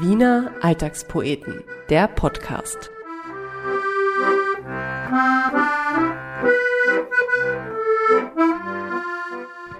Wiener 0.00 0.52
Alltagspoeten, 0.62 1.62
der 1.90 2.08
Podcast. 2.08 2.90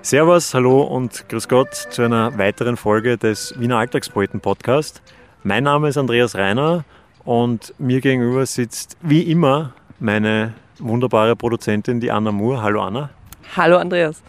Servus, 0.03 0.53
hallo 0.53 0.83
und 0.83 1.27
grüß 1.31 1.49
Gott 1.49 1.75
zu 1.75 2.03
einer 2.03 2.37
weiteren 2.37 2.77
Folge 2.77 3.17
des 3.17 3.59
Wiener 3.59 3.79
Alltagspoeten 3.79 4.41
Podcast. 4.41 5.01
Mein 5.45 5.65
Name 5.65 5.89
ist 5.89 5.97
Andreas 5.97 6.35
Reiner 6.35 6.85
und 7.25 7.73
mir 7.79 8.03
gegenüber 8.03 8.45
sitzt 8.45 8.99
wie 9.01 9.23
immer 9.23 9.73
meine 9.99 10.53
wunderbare 10.79 11.37
Produzentin, 11.37 12.01
die 12.01 12.11
Anna 12.11 12.33
Moore. 12.33 12.61
Hallo 12.61 12.83
Anna. 12.83 13.09
Hallo 13.57 13.79
Andreas. 13.79 14.23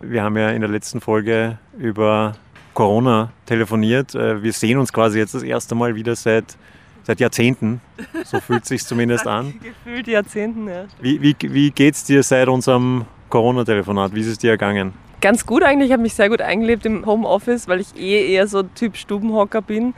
Wir 0.00 0.22
haben 0.22 0.38
ja 0.38 0.48
in 0.48 0.62
der 0.62 0.70
letzten 0.70 1.02
Folge 1.02 1.58
über 1.76 2.32
Corona 2.76 3.32
telefoniert. 3.46 4.14
Äh, 4.14 4.42
wir 4.42 4.52
sehen 4.52 4.78
uns 4.78 4.92
quasi 4.92 5.18
jetzt 5.18 5.34
das 5.34 5.42
erste 5.42 5.74
Mal 5.74 5.96
wieder 5.96 6.14
seit, 6.14 6.56
seit 7.02 7.18
Jahrzehnten. 7.18 7.80
So 8.24 8.38
fühlt 8.38 8.62
es 8.62 8.68
sich 8.68 8.84
zumindest 8.86 9.26
an. 9.26 9.54
Gefühlt 9.62 10.06
Jahrzehnten, 10.06 10.68
ja. 10.68 10.84
Wie, 11.00 11.20
wie, 11.20 11.34
wie 11.40 11.70
geht 11.70 11.94
es 11.94 12.04
dir 12.04 12.22
seit 12.22 12.48
unserem 12.48 13.06
Corona-Telefonat? 13.30 14.14
Wie 14.14 14.20
ist 14.20 14.26
es 14.28 14.38
dir 14.38 14.50
ergangen? 14.50 14.92
Ganz 15.22 15.46
gut 15.46 15.62
eigentlich. 15.62 15.88
Ich 15.88 15.92
habe 15.94 16.02
mich 16.02 16.14
sehr 16.14 16.28
gut 16.28 16.42
eingelebt 16.42 16.84
im 16.84 17.06
Homeoffice, 17.06 17.66
weil 17.66 17.80
ich 17.80 17.96
eh 17.96 18.34
eher 18.34 18.46
so 18.46 18.62
Typ 18.62 18.96
Stubenhocker 18.96 19.62
bin. 19.62 19.94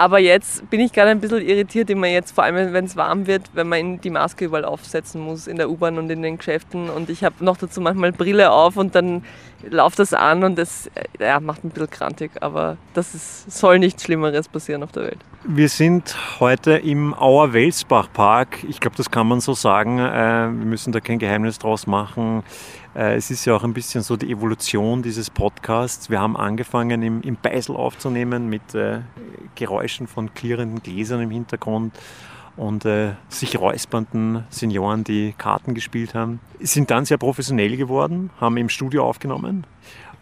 Aber 0.00 0.20
jetzt 0.20 0.70
bin 0.70 0.78
ich 0.78 0.92
gerade 0.92 1.10
ein 1.10 1.18
bisschen 1.18 1.42
irritiert, 1.42 1.90
immer 1.90 2.06
jetzt, 2.06 2.30
vor 2.32 2.44
allem 2.44 2.72
wenn 2.72 2.84
es 2.84 2.94
warm 2.94 3.26
wird, 3.26 3.50
wenn 3.54 3.68
man 3.68 4.00
die 4.00 4.10
Maske 4.10 4.44
überall 4.44 4.64
aufsetzen 4.64 5.20
muss, 5.20 5.48
in 5.48 5.56
der 5.56 5.68
U-Bahn 5.68 5.98
und 5.98 6.08
in 6.08 6.22
den 6.22 6.38
Geschäften. 6.38 6.88
Und 6.88 7.10
ich 7.10 7.24
habe 7.24 7.44
noch 7.44 7.56
dazu 7.56 7.80
manchmal 7.80 8.12
Brille 8.12 8.52
auf 8.52 8.76
und 8.76 8.94
dann 8.94 9.24
lauft 9.68 9.98
das 9.98 10.14
an 10.14 10.44
und 10.44 10.56
das 10.56 10.88
ja, 11.18 11.40
macht 11.40 11.64
ein 11.64 11.70
bisschen 11.70 11.90
krantig. 11.90 12.30
Aber 12.40 12.76
das 12.94 13.16
ist, 13.16 13.50
soll 13.50 13.80
nichts 13.80 14.04
Schlimmeres 14.04 14.48
passieren 14.48 14.84
auf 14.84 14.92
der 14.92 15.02
Welt. 15.02 15.18
Wir 15.44 15.68
sind 15.68 16.16
heute 16.40 16.72
im 16.72 17.14
Auer 17.14 17.52
Welsbach 17.52 18.12
Park. 18.12 18.64
Ich 18.68 18.80
glaube, 18.80 18.96
das 18.96 19.08
kann 19.08 19.28
man 19.28 19.40
so 19.40 19.54
sagen. 19.54 20.00
Äh, 20.00 20.02
wir 20.02 20.66
müssen 20.66 20.92
da 20.92 20.98
kein 20.98 21.20
Geheimnis 21.20 21.60
draus 21.60 21.86
machen. 21.86 22.42
Äh, 22.96 23.14
es 23.14 23.30
ist 23.30 23.44
ja 23.44 23.54
auch 23.54 23.62
ein 23.62 23.72
bisschen 23.72 24.02
so 24.02 24.16
die 24.16 24.32
Evolution 24.32 25.00
dieses 25.00 25.30
Podcasts. 25.30 26.10
Wir 26.10 26.20
haben 26.20 26.36
angefangen 26.36 27.22
im, 27.22 27.36
Beisel 27.36 27.76
aufzunehmen 27.76 28.48
mit 28.48 28.74
äh, 28.74 29.02
Geräuschen 29.54 30.08
von 30.08 30.34
klirrenden 30.34 30.82
Gläsern 30.82 31.20
im 31.20 31.30
Hintergrund 31.30 31.94
und 32.56 32.88
sich 33.28 33.60
räuspernden 33.60 34.42
Senioren, 34.50 35.04
die 35.04 35.32
Karten 35.38 35.74
gespielt 35.74 36.16
haben. 36.16 36.40
Sind 36.58 36.90
dann 36.90 37.04
sehr 37.04 37.16
professionell 37.16 37.76
geworden, 37.76 38.30
haben 38.40 38.56
im 38.56 38.68
Studio 38.68 39.04
aufgenommen 39.04 39.64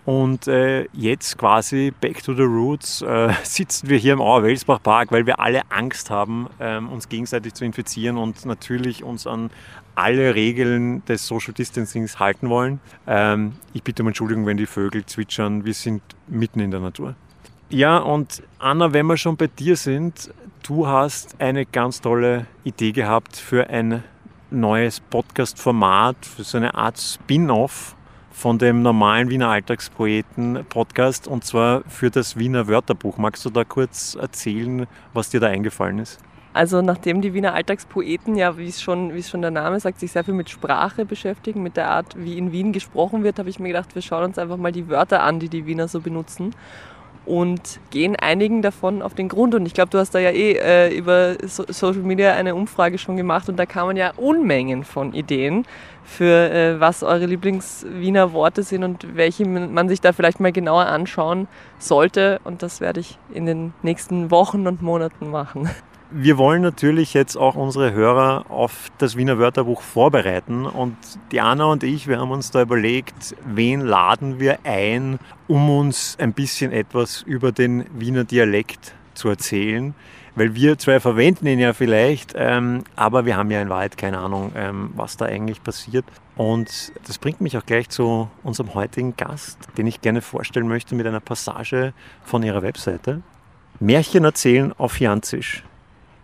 und 0.07 0.47
äh, 0.47 0.87
jetzt 0.93 1.37
quasi 1.37 1.93
back 2.01 2.23
to 2.23 2.33
the 2.33 2.43
roots 2.43 3.03
äh, 3.03 3.33
sitzen 3.43 3.89
wir 3.91 3.99
hier 3.99 4.13
im 4.13 4.21
Auer 4.21 4.45
Welsbach 4.45 4.81
Park, 4.81 5.11
weil 5.11 5.27
wir 5.27 5.41
alle 5.41 5.63
Angst 5.71 6.11
haben, 6.11 6.47
ähm, 6.61 6.89
uns 6.89 7.09
gegenseitig 7.09 7.55
zu 7.55 7.65
infizieren 7.65 8.17
und 8.17 8.47
natürlich 8.47 9.03
uns 9.03 9.27
an 9.27 9.51
alle 9.97 10.37
Regeln 10.37 11.05
des 11.07 11.27
Social 11.27 11.53
Distancings 11.53 12.21
halten 12.21 12.49
wollen. 12.49 12.79
Ähm, 13.09 13.55
ich 13.73 13.83
bitte 13.83 14.03
um 14.03 14.09
Entschuldigung, 14.09 14.47
wenn 14.47 14.57
die 14.57 14.67
Vögel 14.67 15.05
zwitschern. 15.05 15.65
Wir 15.65 15.75
sind 15.75 16.03
mitten 16.29 16.61
in 16.61 16.71
der 16.71 16.81
Natur. 16.81 17.17
Ja, 17.69 17.99
und 17.99 18.45
Anna, 18.61 18.93
wenn 18.93 19.07
wir 19.07 19.17
schon 19.17 19.37
bei 19.37 19.49
dir 19.49 19.75
sind, 19.75 20.33
du 20.63 20.87
hast 20.87 21.41
eine 21.41 21.67
ganz 21.67 22.01
tolle 22.01 22.47
Idee 22.63 22.93
gehabt 22.93 23.37
für 23.37 23.69
ein 23.69 24.05
neues 24.51 25.01
Podcast-Format, 25.01 26.25
für 26.25 26.45
so 26.45 26.59
eine 26.59 26.77
Art 26.77 26.97
Spin-off 27.01 27.96
von 28.37 28.59
dem 28.59 28.83
normalen 28.83 29.31
Wiener 29.31 29.49
Alltagspoeten-Podcast 29.49 31.27
und 31.27 31.43
zwar 31.47 31.81
für 31.89 32.11
das 32.11 32.37
Wiener 32.37 32.69
Wörterbuch. 32.69 33.17
Magst 33.17 33.47
du 33.47 33.51
da 33.51 33.65
kurz 33.65 34.15
erzählen, 34.15 34.87
was 35.15 35.31
dir 35.31 35.41
da 35.41 35.47
eingefallen 35.47 36.01
ist? 36.01 36.21
Also 36.53 36.83
nachdem 36.83 37.23
die 37.23 37.33
Wiener 37.33 37.55
Alltagspoeten 37.55 38.37
ja, 38.37 38.59
wie 38.59 38.69
es 38.69 38.83
schon, 38.83 39.11
schon 39.23 39.41
der 39.41 39.51
Name 39.51 39.81
sagt, 39.81 40.01
sich 40.01 40.13
sehr 40.13 40.23
viel 40.23 40.35
mit 40.35 40.51
Sprache 40.51 41.07
beschäftigen, 41.07 41.63
mit 41.63 41.79
der 41.79 41.89
Art, 41.89 42.15
wie 42.19 42.37
in 42.37 42.53
Wien 42.53 42.75
gesprochen 42.75 43.25
wird, 43.25 43.39
habe 43.39 43.49
ich 43.49 43.59
mir 43.59 43.69
gedacht, 43.69 43.95
wir 43.95 44.03
schauen 44.03 44.25
uns 44.25 44.39
einfach 44.39 44.59
mal 44.59 44.71
die 44.71 44.91
Wörter 44.91 45.23
an, 45.23 45.41
die 45.41 45.49
die 45.49 45.65
Wiener 45.65 45.89
so 45.89 46.03
benutzen 46.03 46.55
und 47.27 47.81
gehen 47.91 48.17
einigen 48.17 48.63
davon 48.63 49.03
auf 49.03 49.15
den 49.15 49.29
Grund. 49.29 49.55
Und 49.55 49.67
ich 49.67 49.75
glaube, 49.75 49.91
du 49.91 49.99
hast 49.99 50.15
da 50.15 50.19
ja 50.19 50.31
eh 50.31 50.53
äh, 50.53 50.97
über 50.97 51.37
so 51.47 51.65
Social 51.69 52.03
Media 52.03 52.35
eine 52.35 52.55
Umfrage 52.55 52.99
schon 52.99 53.17
gemacht 53.17 53.49
und 53.49 53.57
da 53.57 53.67
kamen 53.67 53.97
ja 53.97 54.13
Unmengen 54.17 54.85
von 54.85 55.13
Ideen 55.13 55.67
für 56.07 56.51
äh, 56.51 56.81
was 56.81 57.03
eure 57.03 57.27
Lieblings-Wiener 57.27 58.33
Worte 58.33 58.63
sind 58.63 58.85
und 58.85 59.17
welche 59.17 59.45
man 59.45 59.89
sich 59.89 60.01
da 60.01 60.13
vielleicht 60.13 60.41
mal 60.41 60.53
genauer 60.53 60.87
anschauen 60.87 61.49
sollte. 61.79 62.41
Und 62.45 62.63
das 62.63 62.81
werde 62.81 63.01
ich 63.01 63.19
in 63.35 63.45
den 63.45 63.75
nächsten 63.83 64.31
Wochen 64.31 64.67
und 64.67 64.81
Monaten 64.81 65.31
machen. 65.31 65.69
Wir 66.13 66.39
wollen 66.39 66.63
natürlich 66.63 67.15
jetzt 67.15 67.37
auch 67.37 67.57
unsere 67.57 67.93
Hörer 67.93 68.47
auf 68.49 68.93
das 68.99 69.17
Wiener 69.17 69.39
Wörterbuch 69.39 69.83
vorbereiten 69.83 70.65
und 70.65 70.97
Diana 71.33 71.65
und 71.65 71.83
ich, 71.83 72.07
wir 72.07 72.21
haben 72.21 72.31
uns 72.31 72.53
da 72.53 72.63
überlegt, 72.63 73.35
wen 73.45 73.81
laden 73.81 74.39
wir 74.39 74.61
ein, 74.63 75.19
um 75.49 75.69
uns 75.69 76.17
ein 76.21 76.33
bisschen 76.33 76.71
etwas 76.71 77.23
über 77.23 77.51
den 77.51 77.87
Wiener 77.99 78.23
Dialekt 78.23 78.95
zu 79.15 79.29
erzählen 79.29 79.97
weil 80.37 80.55
wir 80.55 80.79
zwei 80.79 81.01
verwenden 81.01 81.47
ihn 81.47 81.59
ja 81.59 81.73
vielleicht, 81.73 82.35
ähm, 82.37 82.85
aber 82.95 83.25
wir 83.25 83.37
haben 83.37 83.51
ja 83.51 83.61
in 83.61 83.71
Wahrheit 83.71 83.97
keine 83.97 84.19
Ahnung, 84.19 84.53
ähm, 84.55 84.91
was 84.95 85.17
da 85.17 85.25
eigentlich 85.25 85.65
passiert. 85.65 86.05
Und 86.37 86.93
das 87.07 87.19
bringt 87.19 87.41
mich 87.41 87.57
auch 87.57 87.65
gleich 87.65 87.89
zu 87.89 88.29
unserem 88.45 88.75
heutigen 88.75 89.17
Gast, 89.17 89.59
den 89.79 89.87
ich 89.87 90.03
gerne 90.03 90.21
vorstellen 90.21 90.69
möchte 90.69 90.95
mit 90.95 91.07
einer 91.07 91.21
Passage 91.21 91.95
von 92.23 92.43
ihrer 92.43 92.63
Webseite. 92.63 93.23
Märchen 93.81 94.25
erzählen 94.25 94.73
auf 94.77 95.01
Janzisch. 95.01 95.65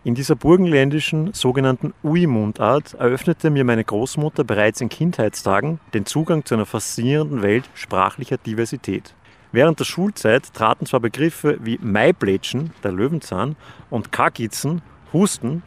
In 0.05 0.15
dieser 0.15 0.35
burgenländischen 0.35 1.33
sogenannten 1.33 1.93
Ui-Mundart 2.03 2.93
eröffnete 2.93 3.49
mir 3.49 3.63
meine 3.63 3.83
Großmutter 3.83 4.43
bereits 4.43 4.81
in 4.81 4.89
Kindheitstagen 4.89 5.79
den 5.93 6.05
Zugang 6.05 6.45
zu 6.45 6.55
einer 6.55 6.65
faszinierenden 6.65 7.41
Welt 7.41 7.69
sprachlicher 7.73 8.37
Diversität. 8.37 9.15
Während 9.53 9.79
der 9.79 9.85
Schulzeit 9.85 10.51
traten 10.55 10.87
zwar 10.87 10.99
Begriffe 10.99 11.59
wie 11.61 11.77
Maiblätschen, 11.79 12.71
der 12.83 12.91
Löwenzahn, 12.91 13.55
und 13.91 14.11
Kagitzen, 14.11 14.81
Husten, 15.13 15.61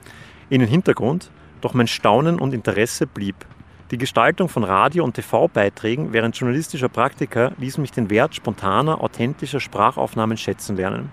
in 0.51 0.59
den 0.59 0.69
Hintergrund, 0.69 1.31
doch 1.61 1.73
mein 1.73 1.87
Staunen 1.87 2.41
und 2.41 2.53
Interesse 2.53 3.07
blieb. 3.07 3.37
Die 3.93 3.97
Gestaltung 3.99 4.49
von 4.49 4.65
Radio- 4.65 5.05
und 5.05 5.15
TV-Beiträgen 5.15 6.13
während 6.13 6.37
journalistischer 6.37 6.89
Praktika 6.89 7.53
ließ 7.59 7.79
mich 7.79 7.93
den 7.93 8.11
Wert 8.11 8.35
spontaner, 8.35 9.01
authentischer 9.01 9.61
Sprachaufnahmen 9.61 10.37
schätzen 10.37 10.77
lernen. 10.77 11.13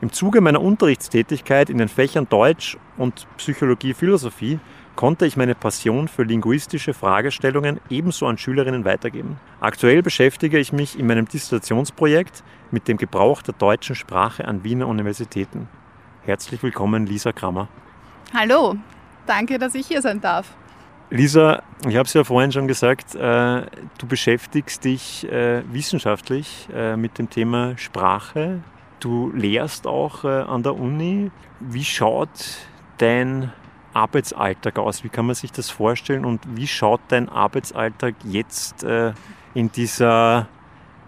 Im 0.00 0.10
Zuge 0.10 0.40
meiner 0.40 0.62
Unterrichtstätigkeit 0.62 1.68
in 1.68 1.76
den 1.76 1.88
Fächern 1.88 2.26
Deutsch 2.30 2.78
und 2.96 3.26
Psychologie, 3.36 3.92
Philosophie 3.92 4.58
konnte 4.96 5.26
ich 5.26 5.36
meine 5.36 5.54
Passion 5.54 6.08
für 6.08 6.24
linguistische 6.24 6.94
Fragestellungen 6.94 7.80
ebenso 7.90 8.26
an 8.26 8.38
Schülerinnen 8.38 8.84
weitergeben. 8.84 9.38
Aktuell 9.60 10.02
beschäftige 10.02 10.58
ich 10.58 10.72
mich 10.72 10.98
in 10.98 11.06
meinem 11.06 11.28
Dissertationsprojekt 11.28 12.42
mit 12.70 12.88
dem 12.88 12.96
Gebrauch 12.96 13.42
der 13.42 13.54
deutschen 13.54 13.94
Sprache 13.94 14.48
an 14.48 14.64
Wiener 14.64 14.88
Universitäten. 14.88 15.68
Herzlich 16.24 16.62
willkommen, 16.62 17.06
Lisa 17.06 17.32
Krammer. 17.32 17.68
Hallo, 18.34 18.74
danke, 19.26 19.58
dass 19.58 19.74
ich 19.74 19.86
hier 19.86 20.02
sein 20.02 20.20
darf. 20.20 20.56
Lisa, 21.10 21.62
ich 21.86 21.94
habe 21.94 22.06
es 22.06 22.14
ja 22.14 22.24
vorhin 22.24 22.50
schon 22.50 22.66
gesagt, 22.66 23.14
äh, 23.14 23.62
du 23.98 24.06
beschäftigst 24.08 24.84
dich 24.84 25.30
äh, 25.30 25.62
wissenschaftlich 25.72 26.68
äh, 26.74 26.96
mit 26.96 27.18
dem 27.18 27.30
Thema 27.30 27.78
Sprache. 27.78 28.60
Du 28.98 29.30
lehrst 29.32 29.86
auch 29.86 30.24
äh, 30.24 30.28
an 30.28 30.64
der 30.64 30.74
Uni. 30.74 31.30
Wie 31.60 31.84
schaut 31.84 32.66
dein 32.98 33.52
Arbeitsalltag 33.96 34.78
aus? 34.78 35.02
Wie 35.04 35.08
kann 35.08 35.26
man 35.26 35.34
sich 35.34 35.52
das 35.52 35.70
vorstellen 35.70 36.26
und 36.26 36.42
wie 36.54 36.66
schaut 36.66 37.00
dein 37.08 37.30
Arbeitsalltag 37.30 38.14
jetzt 38.24 38.84
äh, 38.84 39.14
in 39.54 39.72
dieser, 39.72 40.48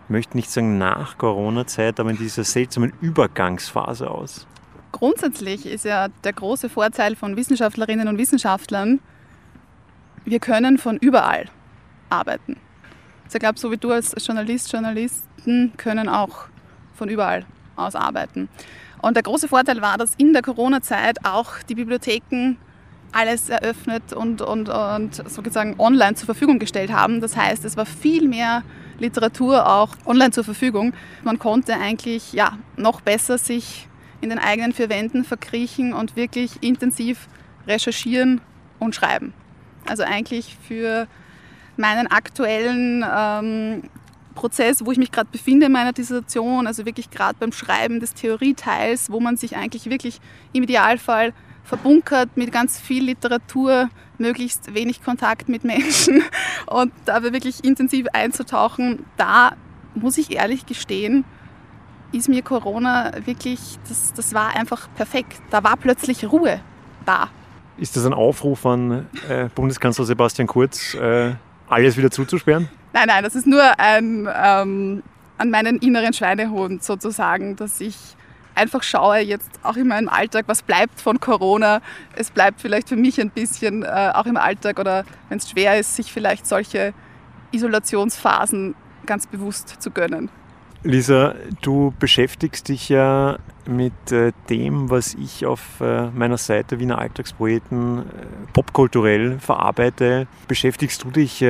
ich 0.04 0.10
möchte 0.10 0.37
nicht 0.37 0.50
sagen 0.50 0.78
nach 0.78 1.19
Corona-Zeit, 1.19 2.00
aber 2.00 2.10
in 2.10 2.16
dieser 2.16 2.44
seltsamen 2.44 2.94
Übergangsphase 3.02 4.11
aus? 4.11 4.46
Grundsätzlich 4.90 5.67
ist 5.67 5.85
ja 5.85 6.08
der 6.25 6.32
große 6.32 6.70
Vorteil 6.70 7.14
von 7.14 7.37
Wissenschaftlerinnen 7.37 8.08
und 8.08 8.17
Wissenschaftlern, 8.17 9.00
wir 10.25 10.40
können 10.40 10.79
von 10.79 10.96
überall 10.96 11.44
arbeiten. 12.08 12.56
Also 13.26 13.37
ich 13.37 13.40
glaube, 13.40 13.58
so 13.58 13.70
wie 13.70 13.76
du 13.76 13.90
als 13.90 14.14
Journalist, 14.26 14.73
Journalisten 14.73 15.75
können 15.76 16.08
auch 16.08 16.46
von 16.94 17.11
überall 17.11 17.44
aus 17.76 17.94
arbeiten. 17.94 18.49
Und 19.02 19.14
der 19.14 19.23
große 19.23 19.46
Vorteil 19.46 19.82
war, 19.82 19.99
dass 19.99 20.14
in 20.17 20.32
der 20.32 20.40
Corona-Zeit 20.40 21.25
auch 21.25 21.62
die 21.69 21.75
Bibliotheken 21.75 22.56
alles 23.12 23.49
eröffnet 23.49 24.12
und, 24.12 24.43
und, 24.43 24.69
und 24.69 25.14
sozusagen 25.14 25.76
online 25.78 26.14
zur 26.14 26.26
Verfügung 26.26 26.58
gestellt 26.58 26.93
haben. 26.93 27.20
Das 27.20 27.37
heißt, 27.37 27.64
es 27.64 27.76
war 27.76 27.87
viel 27.87 28.28
mehr 28.28 28.62
Literatur 28.99 29.66
auch 29.66 29.90
online 30.06 30.31
zur 30.31 30.44
Verfügung. 30.44 30.93
Man 31.22 31.38
konnte 31.38 31.75
eigentlich 31.75 32.32
ja, 32.32 32.58
noch 32.76 33.00
besser 33.00 33.38
sich 33.38 33.88
in 34.20 34.31
den 34.31 34.38
eigenen 34.38 34.72
vier 34.72 34.88
Wänden 34.88 35.25
verkriechen 35.25 35.93
und 35.93 36.16
wirklich 36.16 36.62
intensiv 36.62 37.28
recherchieren 37.66 38.40
und 38.78 38.94
schreiben. 38.94 39.32
Also 39.87 40.02
eigentlich 40.02 40.56
für 40.66 41.06
meinen 41.76 42.08
aktuellen 42.08 43.04
ähm, 43.08 43.82
Prozess, 44.34 44.84
wo 44.84 44.93
ich 44.93 44.99
mich 44.99 45.12
gerade 45.12 45.28
befinde 45.31 45.66
in 45.66 45.72
meiner 45.72 45.93
Dissertation, 45.93 46.66
also 46.66 46.84
wirklich 46.84 47.11
gerade 47.11 47.37
beim 47.38 47.52
Schreiben 47.52 48.00
des 48.00 48.14
Theorieteils, 48.14 49.11
wo 49.11 49.20
man 49.20 49.37
sich 49.37 49.56
eigentlich 49.56 49.88
wirklich 49.88 50.20
im 50.52 50.64
Idealfall 50.64 51.32
verbunkert 51.69 52.37
mit 52.37 52.50
ganz 52.50 52.81
viel 52.81 53.05
Literatur, 53.05 53.91
möglichst 54.17 54.75
wenig 54.75 55.03
Kontakt 55.03 55.49
mit 55.49 55.65
Menschen 55.65 56.23
und 56.67 56.93
da 57.05 57.23
wirklich 57.23 57.62
intensiv 57.62 58.06
einzutauchen, 58.12 59.05
da 59.17 59.53
muss 59.94 60.17
ich 60.17 60.35
ehrlich 60.35 60.65
gestehen, 60.65 61.25
ist 62.11 62.29
mir 62.29 62.43
Corona 62.43 63.12
wirklich, 63.26 63.79
das, 63.87 64.15
das 64.15 64.32
war 64.32 64.56
einfach 64.56 64.88
perfekt. 64.97 65.43
Da 65.50 65.62
war 65.62 65.76
plötzlich 65.76 66.31
Ruhe 66.31 66.61
da. 67.05 67.29
Ist 67.76 67.97
das 67.97 68.06
ein 68.06 68.14
Aufruf 68.14 68.64
an 68.64 69.06
äh, 69.29 69.49
Bundeskanzler 69.55 70.06
Sebastian 70.06 70.49
Kurz, 70.49 70.94
äh, 70.94 71.35
alles 71.69 71.99
wieder 71.99 72.11
zuzusperren? 72.11 72.69
Nein, 72.94 73.05
nein, 73.09 73.23
das 73.23 73.35
ist 73.35 73.47
nur 73.47 73.62
ein, 73.79 74.26
ähm, 74.35 75.03
an 75.37 75.50
meinen 75.50 75.76
inneren 75.76 76.14
Schweinehund 76.14 76.82
sozusagen, 76.82 77.56
dass 77.56 77.81
ich 77.81 78.17
einfach 78.58 78.82
schaue 78.82 79.19
jetzt 79.19 79.50
auch 79.62 79.76
in 79.76 79.88
meinem 79.88 80.08
Alltag, 80.08 80.44
was 80.49 80.62
bleibt 80.62 81.00
von 81.00 81.20
Corona. 81.20 81.81
Es 82.14 82.31
bleibt 82.31 82.60
vielleicht 82.60 82.88
für 82.88 82.96
mich 82.96 83.20
ein 83.20 83.31
bisschen 83.31 83.84
äh, 83.84 84.12
auch 84.14 84.26
im 84.26 84.37
Alltag 84.37 84.78
oder 84.78 85.05
wenn 85.28 85.38
es 85.38 85.49
schwer 85.49 85.78
ist, 85.78 85.96
sich 85.96 86.12
vielleicht 86.12 86.46
solche 86.46 86.93
Isolationsphasen 87.52 88.75
ganz 89.06 89.26
bewusst 89.26 89.81
zu 89.81 89.90
gönnen. 89.90 90.28
Lisa, 90.84 91.34
du 91.60 91.92
beschäftigst 91.98 92.69
dich 92.69 92.88
ja 92.88 93.38
mit 93.66 94.12
äh, 94.12 94.32
dem, 94.48 94.90
was 94.90 95.14
ich 95.14 95.44
auf 95.44 95.80
äh, 95.80 96.08
meiner 96.10 96.38
Seite 96.38 96.78
Wiener 96.78 96.98
Alltagspoeten 96.98 97.98
äh, 97.98 98.02
popkulturell 98.52 99.40
verarbeite. 99.40 100.28
Beschäftigst 100.46 101.02
du 101.02 101.10
dich 101.10 101.44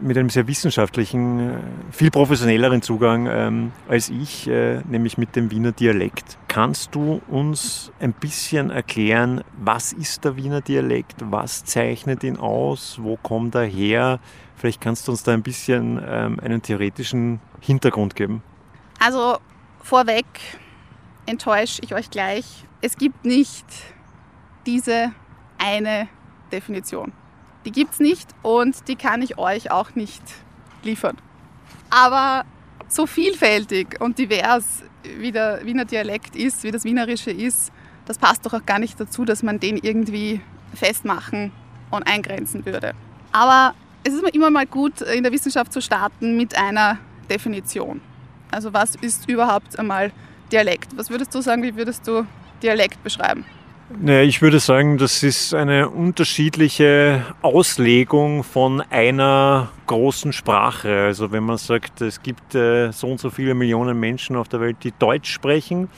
mit 0.00 0.16
einem 0.16 0.30
sehr 0.30 0.46
wissenschaftlichen, 0.46 1.56
viel 1.90 2.10
professionelleren 2.10 2.80
Zugang 2.80 3.26
ähm, 3.28 3.72
als 3.88 4.08
ich, 4.08 4.48
nämlich 4.88 5.18
mit 5.18 5.36
dem 5.36 5.50
Wiener 5.50 5.72
Dialekt. 5.72 6.38
Kannst 6.48 6.94
du 6.94 7.20
uns 7.28 7.92
ein 8.00 8.12
bisschen 8.12 8.70
erklären, 8.70 9.42
was 9.58 9.92
ist 9.92 10.24
der 10.24 10.36
Wiener 10.36 10.60
Dialekt, 10.60 11.16
was 11.30 11.64
zeichnet 11.64 12.24
ihn 12.24 12.36
aus, 12.36 12.98
wo 13.02 13.16
kommt 13.16 13.54
er 13.54 13.64
her? 13.64 14.20
Vielleicht 14.56 14.80
kannst 14.80 15.06
du 15.06 15.12
uns 15.12 15.22
da 15.22 15.32
ein 15.32 15.42
bisschen 15.42 16.00
ähm, 16.06 16.40
einen 16.40 16.62
theoretischen 16.62 17.40
Hintergrund 17.64 18.14
geben. 18.14 18.42
Also 18.98 19.38
vorweg 19.82 20.26
enttäusche 21.26 21.80
ich 21.82 21.94
euch 21.94 22.10
gleich. 22.10 22.64
Es 22.82 22.96
gibt 22.96 23.24
nicht 23.24 23.64
diese 24.66 25.12
eine 25.58 26.08
Definition. 26.52 27.12
Die 27.64 27.72
gibt 27.72 27.94
es 27.94 28.00
nicht 28.00 28.28
und 28.42 28.88
die 28.88 28.96
kann 28.96 29.22
ich 29.22 29.38
euch 29.38 29.70
auch 29.70 29.94
nicht 29.94 30.22
liefern. 30.82 31.16
Aber 31.88 32.44
so 32.88 33.06
vielfältig 33.06 33.98
und 34.00 34.18
divers 34.18 34.82
wie 35.18 35.32
der 35.32 35.64
Wiener 35.64 35.86
Dialekt 35.86 36.36
ist, 36.36 36.64
wie 36.64 36.70
das 36.70 36.84
Wienerische 36.84 37.30
ist, 37.30 37.72
das 38.04 38.18
passt 38.18 38.44
doch 38.44 38.52
auch 38.52 38.66
gar 38.66 38.78
nicht 38.78 39.00
dazu, 39.00 39.24
dass 39.24 39.42
man 39.42 39.58
den 39.58 39.78
irgendwie 39.78 40.42
festmachen 40.74 41.52
und 41.90 42.02
eingrenzen 42.02 42.66
würde. 42.66 42.92
Aber 43.32 43.74
es 44.04 44.12
ist 44.12 44.22
immer 44.34 44.50
mal 44.50 44.66
gut, 44.66 45.00
in 45.00 45.22
der 45.22 45.32
Wissenschaft 45.32 45.72
zu 45.72 45.80
starten 45.80 46.36
mit 46.36 46.56
einer 46.56 46.98
Definition. 47.24 48.00
Also 48.50 48.72
was 48.72 48.94
ist 48.96 49.28
überhaupt 49.28 49.78
einmal 49.78 50.12
Dialekt? 50.52 50.96
Was 50.96 51.10
würdest 51.10 51.34
du 51.34 51.40
sagen, 51.40 51.62
wie 51.62 51.74
würdest 51.74 52.06
du 52.06 52.26
Dialekt 52.62 53.02
beschreiben? 53.02 53.44
Naja, 54.00 54.22
ich 54.22 54.40
würde 54.40 54.60
sagen, 54.60 54.96
das 54.96 55.22
ist 55.22 55.52
eine 55.52 55.90
unterschiedliche 55.90 57.24
Auslegung 57.42 58.42
von 58.42 58.80
einer 58.80 59.70
großen 59.86 60.32
Sprache. 60.32 61.04
Also 61.04 61.32
wenn 61.32 61.44
man 61.44 61.58
sagt, 61.58 62.00
es 62.00 62.22
gibt 62.22 62.54
äh, 62.54 62.92
so 62.92 63.08
und 63.08 63.20
so 63.20 63.28
viele 63.28 63.54
Millionen 63.54 64.00
Menschen 64.00 64.36
auf 64.36 64.48
der 64.48 64.60
Welt, 64.60 64.78
die 64.82 64.92
Deutsch 64.98 65.30
sprechen, 65.30 65.88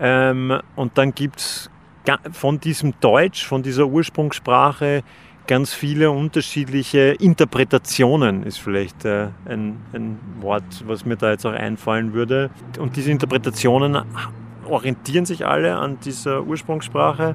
ähm, 0.00 0.60
und 0.74 0.98
dann 0.98 1.14
gibt 1.14 1.38
es 1.38 1.70
von 2.32 2.58
diesem 2.58 2.94
Deutsch, 3.00 3.46
von 3.46 3.62
dieser 3.62 3.86
Ursprungssprache, 3.86 5.04
ganz 5.46 5.74
viele 5.74 6.10
unterschiedliche 6.10 7.16
Interpretationen, 7.18 8.44
ist 8.44 8.58
vielleicht 8.58 9.04
äh, 9.04 9.28
ein, 9.44 9.76
ein 9.92 10.18
Wort, 10.40 10.64
was 10.86 11.04
mir 11.04 11.16
da 11.16 11.30
jetzt 11.30 11.44
auch 11.44 11.52
einfallen 11.52 12.12
würde. 12.12 12.50
Und 12.78 12.96
diese 12.96 13.10
Interpretationen 13.10 14.02
orientieren 14.66 15.26
sich 15.26 15.46
alle 15.46 15.76
an 15.76 15.98
dieser 16.00 16.42
Ursprungssprache, 16.42 17.34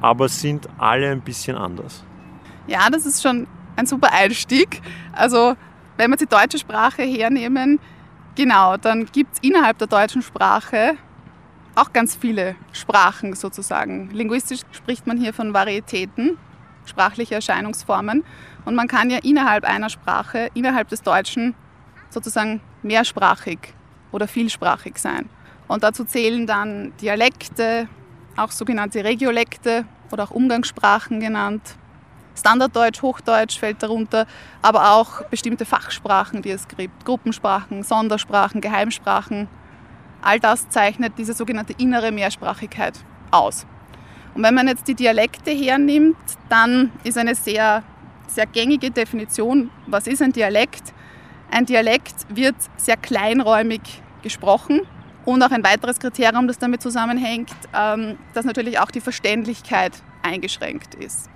aber 0.00 0.28
sind 0.28 0.68
alle 0.78 1.10
ein 1.10 1.20
bisschen 1.20 1.56
anders. 1.56 2.04
Ja, 2.66 2.88
das 2.90 3.06
ist 3.06 3.22
schon 3.22 3.46
ein 3.76 3.86
super 3.86 4.12
Einstieg. 4.12 4.80
Also 5.12 5.54
wenn 5.96 6.10
wir 6.10 6.16
die 6.16 6.26
deutsche 6.26 6.58
Sprache 6.58 7.02
hernehmen, 7.02 7.80
genau, 8.36 8.76
dann 8.76 9.06
gibt 9.06 9.34
es 9.34 9.38
innerhalb 9.42 9.78
der 9.78 9.88
deutschen 9.88 10.22
Sprache 10.22 10.96
auch 11.74 11.92
ganz 11.92 12.16
viele 12.16 12.56
Sprachen 12.72 13.34
sozusagen. 13.34 14.10
Linguistisch 14.12 14.60
spricht 14.72 15.06
man 15.06 15.16
hier 15.16 15.32
von 15.32 15.54
Varietäten 15.54 16.36
sprachliche 16.88 17.36
Erscheinungsformen. 17.36 18.24
Und 18.64 18.74
man 18.74 18.88
kann 18.88 19.10
ja 19.10 19.18
innerhalb 19.22 19.64
einer 19.64 19.88
Sprache, 19.88 20.48
innerhalb 20.54 20.88
des 20.88 21.02
Deutschen, 21.02 21.54
sozusagen 22.10 22.60
mehrsprachig 22.82 23.74
oder 24.12 24.26
vielsprachig 24.26 24.98
sein. 24.98 25.28
Und 25.68 25.82
dazu 25.82 26.04
zählen 26.04 26.46
dann 26.46 26.92
Dialekte, 27.00 27.88
auch 28.36 28.50
sogenannte 28.50 29.04
Regiolekte 29.04 29.84
oder 30.10 30.24
auch 30.24 30.30
Umgangssprachen 30.30 31.20
genannt. 31.20 31.76
Standarddeutsch, 32.36 33.02
Hochdeutsch 33.02 33.58
fällt 33.58 33.82
darunter, 33.82 34.26
aber 34.62 34.92
auch 34.92 35.22
bestimmte 35.24 35.64
Fachsprachen, 35.64 36.40
die 36.40 36.50
es 36.50 36.68
gibt, 36.68 37.04
Gruppensprachen, 37.04 37.82
Sondersprachen, 37.82 38.60
Geheimsprachen. 38.60 39.48
All 40.22 40.40
das 40.40 40.68
zeichnet 40.68 41.14
diese 41.18 41.32
sogenannte 41.32 41.74
innere 41.78 42.12
Mehrsprachigkeit 42.12 42.94
aus. 43.30 43.66
Und 44.38 44.44
wenn 44.44 44.54
man 44.54 44.68
jetzt 44.68 44.86
die 44.86 44.94
Dialekte 44.94 45.50
hernimmt, 45.50 46.16
dann 46.48 46.92
ist 47.02 47.18
eine 47.18 47.34
sehr, 47.34 47.82
sehr 48.28 48.46
gängige 48.46 48.92
Definition, 48.92 49.68
was 49.88 50.06
ist 50.06 50.22
ein 50.22 50.30
Dialekt? 50.30 50.94
Ein 51.50 51.66
Dialekt 51.66 52.14
wird 52.28 52.54
sehr 52.76 52.96
kleinräumig 52.96 53.80
gesprochen 54.22 54.82
und 55.24 55.42
auch 55.42 55.50
ein 55.50 55.64
weiteres 55.64 55.98
Kriterium, 55.98 56.46
das 56.46 56.56
damit 56.56 56.82
zusammenhängt, 56.82 57.50
ähm, 57.76 58.16
dass 58.32 58.44
natürlich 58.44 58.78
auch 58.78 58.92
die 58.92 59.00
Verständlichkeit 59.00 60.04
eingeschränkt 60.22 60.94
ist. 60.94 61.28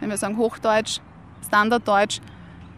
Wenn 0.00 0.10
wir 0.10 0.16
sagen 0.16 0.36
Hochdeutsch, 0.36 0.98
Standarddeutsch 1.46 2.18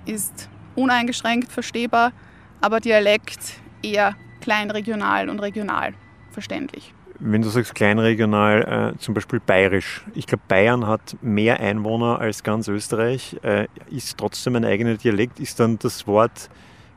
ist 0.05 0.51
uneingeschränkt 0.77 1.51
verstehbar, 1.51 2.13
aber 2.61 2.81
Dialekt 2.81 3.55
eher 3.83 4.15
kleinregional 4.43 5.31
und 5.31 5.39
regional 5.39 5.95
verständlich 6.33 6.93
wenn 7.21 7.43
du 7.43 7.49
sagst 7.49 7.75
kleinregional, 7.75 8.95
äh, 8.97 8.99
zum 8.99 9.15
Beispiel 9.15 9.41
bayerisch. 9.41 10.05
Ich 10.15 10.27
glaube, 10.27 10.43
Bayern 10.49 10.87
hat 10.87 11.17
mehr 11.21 11.61
Einwohner 11.61 12.19
als 12.19 12.43
ganz 12.43 12.69
Österreich, 12.69 13.37
äh, 13.43 13.69
ist 13.91 14.19
trotzdem 14.19 14.57
ein 14.57 14.65
eigener 14.65 14.95
Dialekt. 14.95 15.39
Ist 15.39 15.61
dann 15.61 15.79
das 15.79 16.07
Wort 16.07 16.51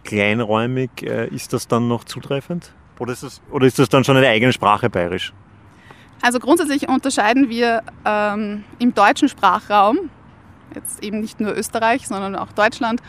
kleinräumig, 0.04 0.90
äh, 1.04 1.28
ist 1.28 1.54
das 1.54 1.68
dann 1.68 1.88
noch 1.88 2.04
zutreffend? 2.06 2.72
Oder 3.00 3.14
ist, 3.14 3.24
das, 3.24 3.42
oder 3.52 3.68
ist 3.68 3.80
das 3.80 3.90
dann 3.90 4.04
schon 4.04 4.18
eine 4.18 4.28
eigene 4.28 4.54
Sprache 4.54 4.90
bayerisch? 4.90 5.34
Also 6.22 6.40
grundsätzlich 6.40 6.88
unterscheiden 6.88 7.50
wir 7.50 7.84
ähm, 8.06 8.64
im 8.80 8.94
deutschen 8.94 9.28
Sprachraum, 9.28 10.10
jetzt 10.74 11.04
eben 11.04 11.20
nicht 11.20 11.42
nur 11.42 11.54
Österreich, 11.58 12.08
sondern 12.08 12.36
auch 12.36 12.54
Deutschland, 12.54 13.02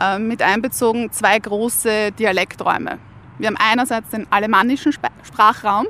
äh, 0.00 0.18
mit 0.18 0.40
einbezogen 0.40 1.12
zwei 1.12 1.38
große 1.38 2.12
Dialekträume. 2.12 2.98
Wir 3.38 3.48
haben 3.48 3.58
einerseits 3.58 4.08
den 4.10 4.26
alemannischen 4.30 4.92
Sprachraum, 5.22 5.86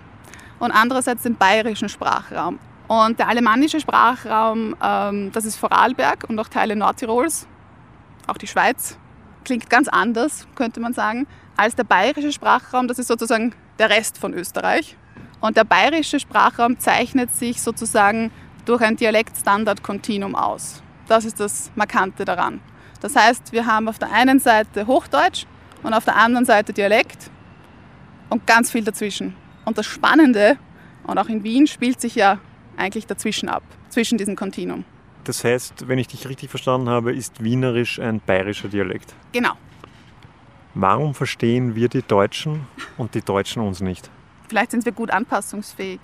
und 0.62 0.70
andererseits 0.70 1.24
den 1.24 1.34
bayerischen 1.34 1.88
Sprachraum. 1.88 2.60
Und 2.86 3.18
der 3.18 3.26
alemannische 3.26 3.80
Sprachraum, 3.80 4.76
ähm, 4.80 5.32
das 5.32 5.44
ist 5.44 5.56
Vorarlberg 5.56 6.24
und 6.28 6.38
auch 6.38 6.46
Teile 6.46 6.76
Nordtirols, 6.76 7.48
auch 8.28 8.36
die 8.36 8.46
Schweiz, 8.46 8.96
klingt 9.44 9.68
ganz 9.68 9.88
anders, 9.88 10.46
könnte 10.54 10.78
man 10.78 10.92
sagen, 10.92 11.26
als 11.56 11.74
der 11.74 11.82
bayerische 11.82 12.30
Sprachraum, 12.30 12.86
das 12.86 13.00
ist 13.00 13.08
sozusagen 13.08 13.56
der 13.80 13.90
Rest 13.90 14.18
von 14.18 14.34
Österreich. 14.34 14.96
Und 15.40 15.56
der 15.56 15.64
bayerische 15.64 16.20
Sprachraum 16.20 16.78
zeichnet 16.78 17.34
sich 17.34 17.60
sozusagen 17.60 18.30
durch 18.64 18.82
ein 18.82 18.94
Dialektstandard-Kontinuum 18.94 20.36
aus. 20.36 20.80
Das 21.08 21.24
ist 21.24 21.40
das 21.40 21.72
Markante 21.74 22.24
daran. 22.24 22.60
Das 23.00 23.16
heißt, 23.16 23.52
wir 23.52 23.66
haben 23.66 23.88
auf 23.88 23.98
der 23.98 24.12
einen 24.12 24.38
Seite 24.38 24.86
Hochdeutsch 24.86 25.44
und 25.82 25.92
auf 25.92 26.04
der 26.04 26.14
anderen 26.14 26.44
Seite 26.44 26.72
Dialekt 26.72 27.32
und 28.30 28.46
ganz 28.46 28.70
viel 28.70 28.84
dazwischen. 28.84 29.41
Und 29.64 29.78
das 29.78 29.86
Spannende, 29.86 30.56
und 31.04 31.18
auch 31.18 31.28
in 31.28 31.42
Wien, 31.44 31.66
spielt 31.66 32.00
sich 32.00 32.14
ja 32.14 32.38
eigentlich 32.76 33.06
dazwischen 33.06 33.48
ab, 33.48 33.62
zwischen 33.88 34.18
diesem 34.18 34.36
Kontinuum. 34.36 34.84
Das 35.24 35.44
heißt, 35.44 35.88
wenn 35.88 35.98
ich 35.98 36.08
dich 36.08 36.28
richtig 36.28 36.50
verstanden 36.50 36.88
habe, 36.88 37.12
ist 37.12 37.42
Wienerisch 37.42 38.00
ein 38.00 38.20
bayerischer 38.20 38.68
Dialekt. 38.68 39.14
Genau. 39.32 39.52
Warum 40.74 41.14
verstehen 41.14 41.74
wir 41.74 41.88
die 41.88 42.02
Deutschen 42.02 42.66
und 42.96 43.14
die 43.14 43.20
Deutschen 43.20 43.62
uns 43.62 43.80
nicht? 43.80 44.10
Vielleicht 44.48 44.70
sind 44.70 44.84
wir 44.84 44.92
gut 44.92 45.10
anpassungsfähig. 45.10 46.00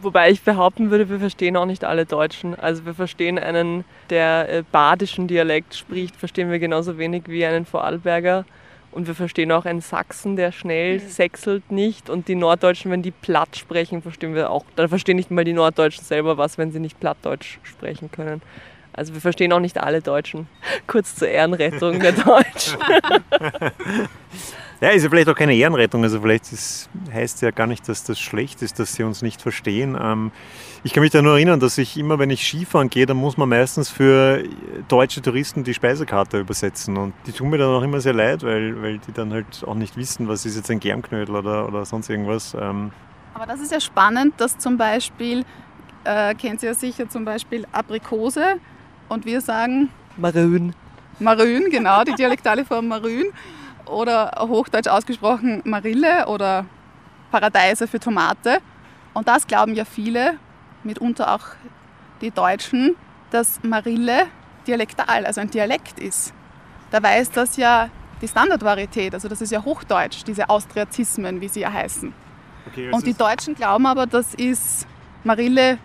Wobei 0.00 0.30
ich 0.30 0.42
behaupten 0.42 0.90
würde, 0.90 1.08
wir 1.08 1.18
verstehen 1.18 1.56
auch 1.56 1.66
nicht 1.66 1.84
alle 1.84 2.06
Deutschen. 2.06 2.54
Also 2.54 2.86
wir 2.86 2.94
verstehen 2.94 3.38
einen, 3.38 3.84
der 4.10 4.48
äh, 4.48 4.62
badischen 4.70 5.26
Dialekt 5.26 5.74
spricht, 5.74 6.14
verstehen 6.14 6.50
wir 6.50 6.60
genauso 6.60 6.98
wenig 6.98 7.24
wie 7.26 7.44
einen 7.44 7.66
Vorarlberger 7.66 8.44
Und 8.90 9.06
wir 9.06 9.14
verstehen 9.14 9.52
auch 9.52 9.64
einen 9.64 9.80
Sachsen, 9.80 10.36
der 10.36 10.50
schnell 10.50 11.00
sechselt 11.00 11.70
nicht. 11.70 12.08
Und 12.08 12.28
die 12.28 12.34
Norddeutschen, 12.34 12.90
wenn 12.90 13.02
die 13.02 13.10
platt 13.10 13.56
sprechen, 13.56 14.02
verstehen 14.02 14.34
wir 14.34 14.50
auch. 14.50 14.64
Da 14.76 14.88
verstehen 14.88 15.16
nicht 15.16 15.30
mal 15.30 15.44
die 15.44 15.52
Norddeutschen 15.52 16.04
selber 16.04 16.38
was, 16.38 16.58
wenn 16.58 16.72
sie 16.72 16.80
nicht 16.80 16.98
plattdeutsch 16.98 17.58
sprechen 17.62 18.10
können. 18.10 18.40
Also 18.98 19.14
wir 19.14 19.20
verstehen 19.20 19.52
auch 19.52 19.60
nicht 19.60 19.78
alle 19.78 20.02
Deutschen. 20.02 20.48
Kurz 20.86 21.14
zur 21.16 21.28
Ehrenrettung 21.28 22.00
der 22.00 22.12
Deutschen. 22.12 22.78
Ja, 24.80 24.90
ist 24.90 25.02
ja 25.02 25.10
vielleicht 25.10 25.28
auch 25.28 25.34
keine 25.34 25.56
Ehrenrettung. 25.56 26.04
Also 26.04 26.20
vielleicht 26.20 26.52
ist, 26.52 26.88
heißt 27.12 27.42
ja 27.42 27.50
gar 27.50 27.66
nicht, 27.66 27.88
dass 27.88 28.04
das 28.04 28.20
schlecht 28.20 28.62
ist, 28.62 28.78
dass 28.78 28.94
sie 28.94 29.02
uns 29.02 29.22
nicht 29.22 29.42
verstehen. 29.42 29.98
Ähm, 30.00 30.30
ich 30.84 30.92
kann 30.92 31.02
mich 31.02 31.10
da 31.10 31.20
nur 31.20 31.32
erinnern, 31.32 31.58
dass 31.58 31.78
ich 31.78 31.96
immer, 31.96 32.20
wenn 32.20 32.30
ich 32.30 32.46
Skifahren 32.46 32.88
gehe, 32.88 33.04
dann 33.04 33.16
muss 33.16 33.36
man 33.36 33.48
meistens 33.48 33.88
für 33.88 34.44
deutsche 34.86 35.20
Touristen 35.20 35.64
die 35.64 35.74
Speisekarte 35.74 36.38
übersetzen. 36.38 36.96
Und 36.96 37.12
die 37.26 37.32
tun 37.32 37.50
mir 37.50 37.58
dann 37.58 37.74
auch 37.74 37.82
immer 37.82 38.00
sehr 38.00 38.12
leid, 38.12 38.44
weil, 38.44 38.80
weil 38.80 38.98
die 38.98 39.12
dann 39.12 39.32
halt 39.32 39.64
auch 39.66 39.74
nicht 39.74 39.96
wissen, 39.96 40.28
was 40.28 40.46
ist 40.46 40.54
jetzt 40.54 40.70
ein 40.70 40.78
Germknödel 40.78 41.34
oder, 41.34 41.66
oder 41.66 41.84
sonst 41.84 42.08
irgendwas. 42.08 42.54
Ähm. 42.54 42.92
Aber 43.34 43.46
das 43.46 43.60
ist 43.60 43.72
ja 43.72 43.80
spannend, 43.80 44.34
dass 44.36 44.58
zum 44.58 44.76
Beispiel, 44.76 45.44
äh, 46.04 46.36
kennt 46.36 46.62
ihr 46.62 46.68
ja 46.68 46.74
sicher 46.74 47.08
zum 47.08 47.24
Beispiel 47.24 47.66
Aprikose 47.72 48.60
und 49.08 49.24
wir 49.24 49.40
sagen 49.40 49.90
Marün. 50.16 50.74
Marün, 51.18 51.70
genau, 51.70 52.04
die 52.04 52.14
dialektale 52.14 52.64
Form 52.64 52.88
Marün 52.88 53.32
oder 53.86 54.30
hochdeutsch 54.38 54.88
ausgesprochen 54.88 55.62
Marille 55.64 56.26
oder 56.26 56.66
Paradeise 57.30 57.86
für 57.88 57.98
Tomate. 57.98 58.58
Und 59.14 59.26
das 59.26 59.46
glauben 59.46 59.74
ja 59.74 59.84
viele, 59.84 60.38
mitunter 60.84 61.34
auch 61.34 61.46
die 62.20 62.30
Deutschen, 62.30 62.96
dass 63.30 63.62
Marille 63.62 64.26
dialektal, 64.66 65.26
also 65.26 65.40
ein 65.40 65.50
Dialekt 65.50 65.98
ist. 65.98 66.32
Dabei 66.90 67.20
ist 67.20 67.36
das 67.36 67.56
ja 67.56 67.90
die 68.20 68.28
Standardvarietät, 68.28 69.14
also 69.14 69.28
das 69.28 69.40
ist 69.40 69.52
ja 69.52 69.64
Hochdeutsch, 69.64 70.24
diese 70.26 70.48
Austriazismen, 70.48 71.40
wie 71.40 71.48
sie 71.48 71.60
ja 71.60 71.72
heißen. 71.72 72.12
Okay, 72.68 72.90
und 72.90 73.06
die 73.06 73.14
Deutschen 73.14 73.54
glauben 73.54 73.86
aber, 73.86 74.06
das 74.06 74.34
ist 74.34 74.86
Marille 75.24 75.78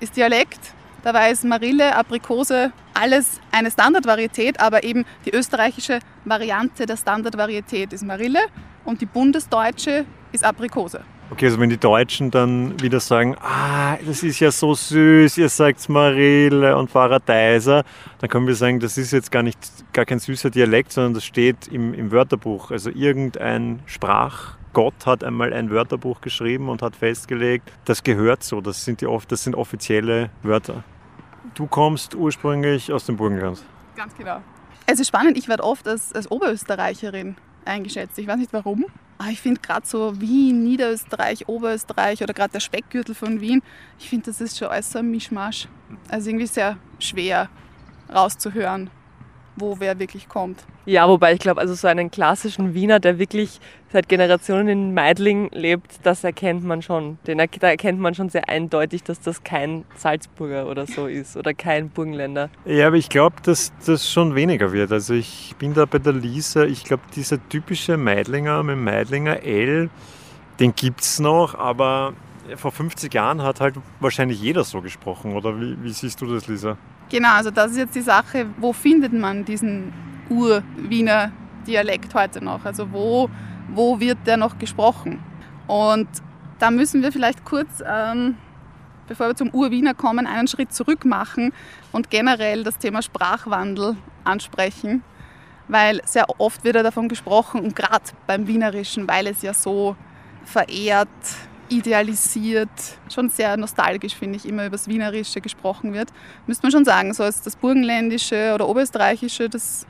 ist 0.00 0.16
Dialekt, 0.16 0.74
dabei 1.02 1.30
ist 1.30 1.44
Marille, 1.44 1.94
Aprikose, 1.94 2.72
alles 2.94 3.40
eine 3.52 3.70
Standardvarietät, 3.70 4.60
aber 4.60 4.84
eben 4.84 5.04
die 5.24 5.30
österreichische 5.30 6.00
Variante 6.24 6.86
der 6.86 6.96
Standardvarietät 6.96 7.92
ist 7.92 8.04
Marille 8.04 8.40
und 8.84 9.00
die 9.00 9.06
bundesdeutsche 9.06 10.04
ist 10.32 10.44
Aprikose. 10.44 11.02
Okay, 11.32 11.46
also 11.46 11.60
wenn 11.60 11.70
die 11.70 11.78
Deutschen 11.78 12.32
dann 12.32 12.80
wieder 12.82 12.98
sagen, 12.98 13.36
ah, 13.40 13.96
das 14.04 14.24
ist 14.24 14.40
ja 14.40 14.50
so 14.50 14.74
süß, 14.74 15.38
ihr 15.38 15.48
sagt 15.48 15.88
Marille 15.88 16.76
und 16.76 16.92
Paradeiser, 16.92 17.84
dann 18.18 18.28
können 18.28 18.48
wir 18.48 18.56
sagen, 18.56 18.80
das 18.80 18.98
ist 18.98 19.12
jetzt 19.12 19.30
gar 19.30 19.44
nicht 19.44 19.58
gar 19.92 20.04
kein 20.04 20.18
süßer 20.18 20.50
Dialekt, 20.50 20.90
sondern 20.92 21.14
das 21.14 21.24
steht 21.24 21.68
im, 21.68 21.94
im 21.94 22.10
Wörterbuch. 22.10 22.72
Also 22.72 22.90
irgendein 22.90 23.80
Sprachgott 24.70 25.06
hat 25.06 25.24
einmal 25.24 25.52
ein 25.52 25.70
Wörterbuch 25.70 26.20
geschrieben 26.20 26.68
und 26.68 26.82
hat 26.82 26.94
festgelegt, 26.94 27.70
das 27.84 28.02
gehört 28.04 28.44
so, 28.44 28.60
das 28.60 28.84
sind, 28.84 29.00
die, 29.00 29.18
das 29.28 29.44
sind 29.44 29.56
offizielle 29.56 30.30
Wörter. 30.42 30.84
Du 31.54 31.66
kommst 31.66 32.14
ursprünglich 32.14 32.92
aus 32.92 33.06
dem 33.06 33.16
Burgenland. 33.16 33.62
Ganz 33.96 34.16
genau. 34.16 34.40
Es 34.86 35.00
ist 35.00 35.08
spannend, 35.08 35.36
ich 35.36 35.48
werde 35.48 35.64
oft 35.64 35.86
als, 35.88 36.12
als 36.12 36.30
Oberösterreicherin 36.30 37.36
eingeschätzt. 37.64 38.18
Ich 38.18 38.26
weiß 38.26 38.36
nicht 38.36 38.52
warum. 38.52 38.86
Aber 39.18 39.28
ich 39.30 39.40
finde 39.40 39.60
gerade 39.60 39.86
so 39.86 40.18
Wien, 40.20 40.62
Niederösterreich, 40.62 41.48
Oberösterreich 41.48 42.22
oder 42.22 42.32
gerade 42.32 42.52
der 42.52 42.60
Speckgürtel 42.60 43.14
von 43.14 43.40
Wien, 43.40 43.62
ich 43.98 44.08
finde, 44.08 44.26
das 44.26 44.40
ist 44.40 44.56
schon 44.56 44.68
alles 44.68 44.92
so 44.92 45.00
ein 45.00 45.10
Mischmasch. 45.10 45.68
Also 46.08 46.30
irgendwie 46.30 46.46
sehr 46.46 46.78
schwer 46.98 47.48
rauszuhören 48.14 48.90
wo 49.60 49.76
wer 49.78 49.98
wirklich 49.98 50.28
kommt. 50.28 50.64
Ja, 50.86 51.08
wobei 51.08 51.34
ich 51.34 51.38
glaube, 51.38 51.60
also 51.60 51.74
so 51.74 51.86
einen 51.86 52.10
klassischen 52.10 52.74
Wiener, 52.74 52.98
der 53.00 53.18
wirklich 53.18 53.60
seit 53.92 54.08
Generationen 54.08 54.68
in 54.68 54.94
Meidling 54.94 55.50
lebt, 55.52 56.00
das 56.04 56.24
erkennt 56.24 56.64
man 56.64 56.82
schon. 56.82 57.18
Den, 57.26 57.38
da 57.38 57.68
erkennt 57.68 58.00
man 58.00 58.14
schon 58.14 58.30
sehr 58.30 58.48
eindeutig, 58.48 59.02
dass 59.02 59.20
das 59.20 59.44
kein 59.44 59.84
Salzburger 59.96 60.66
oder 60.66 60.86
so 60.86 61.06
ist 61.06 61.36
oder 61.36 61.54
kein 61.54 61.90
Burgenländer. 61.90 62.50
Ja, 62.64 62.86
aber 62.86 62.96
ich 62.96 63.08
glaube, 63.08 63.36
dass 63.42 63.72
das 63.84 64.10
schon 64.10 64.34
weniger 64.34 64.72
wird. 64.72 64.92
Also 64.92 65.14
ich 65.14 65.54
bin 65.58 65.74
da 65.74 65.84
bei 65.84 65.98
der 65.98 66.12
Lisa, 66.12 66.64
ich 66.64 66.84
glaube, 66.84 67.02
dieser 67.14 67.38
typische 67.48 67.96
Meidlinger 67.96 68.62
mit 68.62 68.78
Meidlinger 68.78 69.42
L, 69.42 69.90
den 70.58 70.74
gibt 70.74 71.00
es 71.00 71.20
noch, 71.20 71.54
aber 71.54 72.14
vor 72.56 72.72
50 72.72 73.12
Jahren 73.12 73.42
hat 73.42 73.60
halt 73.60 73.76
wahrscheinlich 74.00 74.40
jeder 74.40 74.64
so 74.64 74.80
gesprochen. 74.80 75.34
Oder 75.34 75.58
wie, 75.60 75.76
wie 75.82 75.92
siehst 75.92 76.20
du 76.20 76.26
das, 76.26 76.48
Lisa? 76.48 76.76
Genau, 77.10 77.32
also 77.34 77.50
das 77.50 77.72
ist 77.72 77.76
jetzt 77.76 77.94
die 77.96 78.02
Sache, 78.02 78.46
wo 78.58 78.72
findet 78.72 79.12
man 79.12 79.44
diesen 79.44 79.92
Ur-Wiener 80.30 81.32
Dialekt 81.66 82.14
heute 82.14 82.42
noch? 82.42 82.64
Also 82.64 82.92
wo, 82.92 83.28
wo 83.68 83.98
wird 83.98 84.18
der 84.26 84.36
noch 84.36 84.58
gesprochen? 84.58 85.18
Und 85.66 86.08
da 86.60 86.70
müssen 86.70 87.02
wir 87.02 87.10
vielleicht 87.10 87.44
kurz, 87.44 87.82
ähm, 87.84 88.36
bevor 89.08 89.26
wir 89.26 89.34
zum 89.34 89.52
Ur-Wiener 89.52 89.92
kommen, 89.92 90.28
einen 90.28 90.46
Schritt 90.46 90.72
zurück 90.72 91.04
machen 91.04 91.52
und 91.90 92.10
generell 92.10 92.62
das 92.62 92.78
Thema 92.78 93.02
Sprachwandel 93.02 93.96
ansprechen, 94.22 95.02
weil 95.66 96.00
sehr 96.04 96.26
oft 96.38 96.62
wird 96.62 96.76
ja 96.76 96.84
davon 96.84 97.08
gesprochen 97.08 97.60
und 97.60 97.74
gerade 97.74 98.04
beim 98.28 98.46
Wienerischen, 98.46 99.08
weil 99.08 99.26
es 99.26 99.42
ja 99.42 99.52
so 99.52 99.96
verehrt, 100.44 101.08
idealisiert, 101.70 102.68
schon 103.08 103.30
sehr 103.30 103.56
nostalgisch, 103.56 104.14
finde 104.14 104.36
ich, 104.36 104.46
immer 104.46 104.66
über 104.66 104.76
das 104.76 104.88
Wienerische 104.88 105.40
gesprochen 105.40 105.92
wird. 105.92 106.10
Müsste 106.46 106.64
man 106.64 106.72
schon 106.72 106.84
sagen, 106.84 107.14
so 107.14 107.22
als 107.22 107.42
das 107.42 107.56
Burgenländische 107.56 108.52
oder 108.54 108.68
Oberösterreichische, 108.68 109.48
das, 109.48 109.86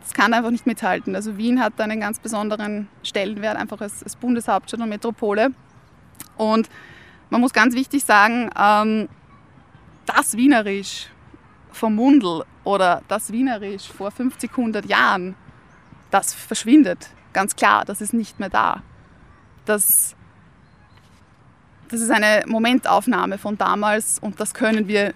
das 0.00 0.12
kann 0.12 0.34
einfach 0.34 0.50
nicht 0.50 0.66
mithalten. 0.66 1.16
Also 1.16 1.38
Wien 1.38 1.60
hat 1.60 1.80
einen 1.80 2.00
ganz 2.00 2.20
besonderen 2.20 2.88
Stellenwert, 3.02 3.56
einfach 3.56 3.80
als, 3.80 4.02
als 4.02 4.14
Bundeshauptstadt 4.16 4.80
und 4.80 4.88
Metropole. 4.88 5.50
Und 6.36 6.68
man 7.30 7.40
muss 7.40 7.52
ganz 7.52 7.74
wichtig 7.74 8.04
sagen, 8.04 8.50
ähm, 8.58 9.08
das 10.04 10.36
Wienerisch 10.36 11.08
vom 11.72 11.94
Mundel 11.94 12.44
oder 12.62 13.02
das 13.08 13.32
Wienerisch 13.32 13.88
vor 13.88 14.10
50, 14.10 14.50
100 14.50 14.86
Jahren, 14.86 15.34
das 16.10 16.34
verschwindet. 16.34 17.10
Ganz 17.32 17.56
klar, 17.56 17.84
das 17.84 18.00
ist 18.00 18.12
nicht 18.14 18.38
mehr 18.38 18.48
da. 18.48 18.82
Das 19.64 20.14
das 21.88 22.00
ist 22.00 22.10
eine 22.10 22.44
Momentaufnahme 22.46 23.38
von 23.38 23.56
damals 23.56 24.18
und 24.18 24.40
das 24.40 24.54
können 24.54 24.88
wir, 24.88 25.14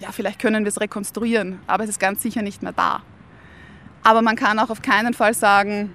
ja, 0.00 0.12
vielleicht 0.12 0.38
können 0.38 0.64
wir 0.64 0.68
es 0.68 0.80
rekonstruieren, 0.80 1.60
aber 1.66 1.84
es 1.84 1.90
ist 1.90 2.00
ganz 2.00 2.22
sicher 2.22 2.42
nicht 2.42 2.62
mehr 2.62 2.72
da. 2.72 3.02
Aber 4.02 4.22
man 4.22 4.36
kann 4.36 4.58
auch 4.58 4.70
auf 4.70 4.82
keinen 4.82 5.14
Fall 5.14 5.34
sagen, 5.34 5.92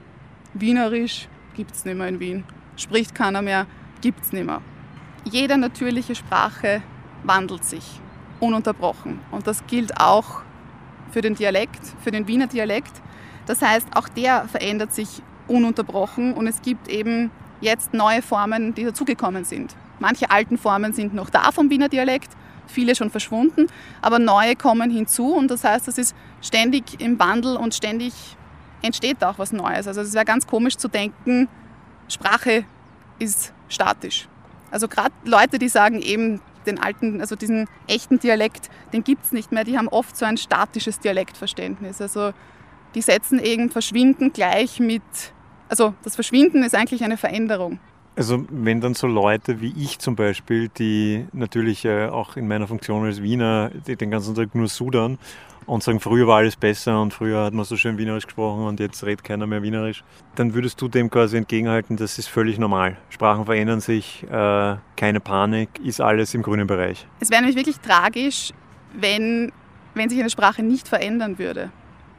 Wienerisch 0.56 1.28
gibt 1.56 1.76
es 1.76 1.86
nicht 1.86 1.96
mehr 1.96 2.08
in 2.08 2.20
Wien, 2.20 2.44
spricht 2.76 3.14
keiner 3.14 3.44
mehr, 3.44 3.68
gibt 4.02 4.24
es 4.24 4.34
nicht 4.34 4.46
mehr. 4.46 4.62
Jede 5.24 5.60
natürliche 5.60 6.16
Sprache 6.16 6.82
wandelt 7.24 7.64
sich 7.64 8.02
ununterbrochen 8.40 9.20
und 9.30 9.46
das 9.46 9.66
gilt 9.68 10.00
auch 10.00 10.42
für 11.12 11.22
den 11.22 11.36
Dialekt, 11.36 11.82
für 12.04 12.10
den 12.10 12.28
Wiener 12.28 12.48
Dialekt. 12.48 12.94
Das 13.46 13.62
heißt, 13.62 13.90
auch 13.96 14.10
der 14.10 14.48
verändert 14.48 14.94
sich 14.94 15.22
ununterbrochen 15.48 16.34
und 16.34 16.48
es 16.48 16.64
gibt 16.64 16.88
eben 16.88 17.30
jetzt 17.62 17.94
neue 17.94 18.24
Formen, 18.24 18.74
die 18.74 18.86
dazugekommen 18.86 19.44
sind. 19.44 19.76
Manche 20.00 20.32
alten 20.32 20.58
Formen 20.58 20.94
sind 20.94 21.14
noch 21.14 21.30
da 21.30 21.52
vom 21.52 21.70
Wiener 21.70 21.90
Dialekt, 21.90 22.32
viele 22.68 22.96
schon 22.96 23.10
verschwunden, 23.10 23.68
aber 24.02 24.20
neue 24.20 24.56
kommen 24.56 24.90
hinzu 24.90 25.34
und 25.34 25.50
das 25.52 25.64
heißt, 25.64 25.88
es 25.88 25.98
ist 25.98 26.16
ständig 26.42 27.02
im 27.02 27.20
Wandel 27.20 27.58
und 27.58 27.74
ständig 27.74 28.14
entsteht 28.82 29.24
auch 29.24 29.38
was 29.38 29.52
Neues. 29.52 29.88
Also 29.88 30.02
es 30.02 30.14
wäre 30.14 30.26
ganz 30.26 30.48
komisch 30.48 30.78
zu 30.78 30.88
denken, 30.88 31.50
Sprache 32.08 32.66
ist 33.18 33.54
statisch. 33.68 34.28
Also 34.72 34.88
gerade 34.88 35.12
Leute, 35.26 35.60
die 35.60 35.70
sagen 35.70 36.02
eben 36.02 36.42
den 36.66 36.80
alten, 36.80 37.22
also 37.22 37.36
diesen 37.36 37.68
echten 37.88 38.20
Dialekt, 38.20 38.70
den 38.94 39.04
gibt 39.04 39.26
es 39.26 39.32
nicht 39.32 39.52
mehr, 39.52 39.64
die 39.64 39.78
haben 39.78 39.88
oft 39.88 40.16
so 40.16 40.26
ein 40.26 40.38
statisches 40.38 41.00
Dialektverständnis. 41.00 42.02
Also 42.02 42.32
die 42.96 43.02
setzen 43.02 43.40
eben 43.40 43.70
Verschwinden 43.70 44.34
gleich 44.34 44.80
mit, 44.80 45.02
also 45.68 45.94
das 46.04 46.16
Verschwinden 46.16 46.64
ist 46.64 46.76
eigentlich 46.76 47.04
eine 47.04 47.18
Veränderung. 47.18 47.80
Also 48.20 48.44
wenn 48.50 48.82
dann 48.82 48.96
so 48.96 49.08
Leute 49.08 49.62
wie 49.62 49.74
ich 49.78 49.98
zum 50.00 50.18
Beispiel, 50.18 50.68
die 50.68 51.26
natürlich 51.32 51.86
äh, 51.86 52.08
auch 52.08 52.36
in 52.36 52.50
meiner 52.50 52.68
Funktion 52.68 53.06
als 53.06 53.22
Wiener 53.22 53.70
den 53.70 54.12
ganzen 54.12 54.36
Tag 54.36 54.54
nur 54.56 54.68
sudern 54.68 55.18
und 55.66 55.84
sagen, 55.84 56.02
früher 56.02 56.28
war 56.28 56.40
alles 56.40 56.58
besser 56.58 57.02
und 57.02 57.14
früher 57.14 57.46
hat 57.46 57.54
man 57.54 57.64
so 57.64 57.78
schön 57.78 57.98
Wienerisch 57.98 58.26
gesprochen 58.26 58.66
und 58.66 58.82
jetzt 58.82 59.06
redet 59.06 59.24
keiner 59.24 59.48
mehr 59.48 59.64
Wienerisch, 59.64 60.04
dann 60.36 60.54
würdest 60.54 60.82
du 60.82 60.90
dem 60.90 61.10
quasi 61.10 61.38
entgegenhalten, 61.38 61.96
das 61.96 62.20
ist 62.20 62.28
völlig 62.28 62.60
normal. 62.60 62.98
Sprachen 63.08 63.46
verändern 63.46 63.80
sich, 63.80 64.26
äh, 64.30 64.76
keine 64.98 65.22
Panik, 65.22 65.70
ist 65.82 66.02
alles 66.02 66.34
im 66.34 66.42
grünen 66.42 66.68
Bereich. 66.68 67.08
Es 67.22 67.32
wäre 67.32 67.40
nämlich 67.40 67.56
wirklich 67.56 67.80
tragisch, 67.80 68.52
wenn, 69.00 69.54
wenn 69.94 70.10
sich 70.10 70.20
eine 70.20 70.30
Sprache 70.30 70.62
nicht 70.62 70.90
verändern 70.90 71.40
würde. 71.40 71.72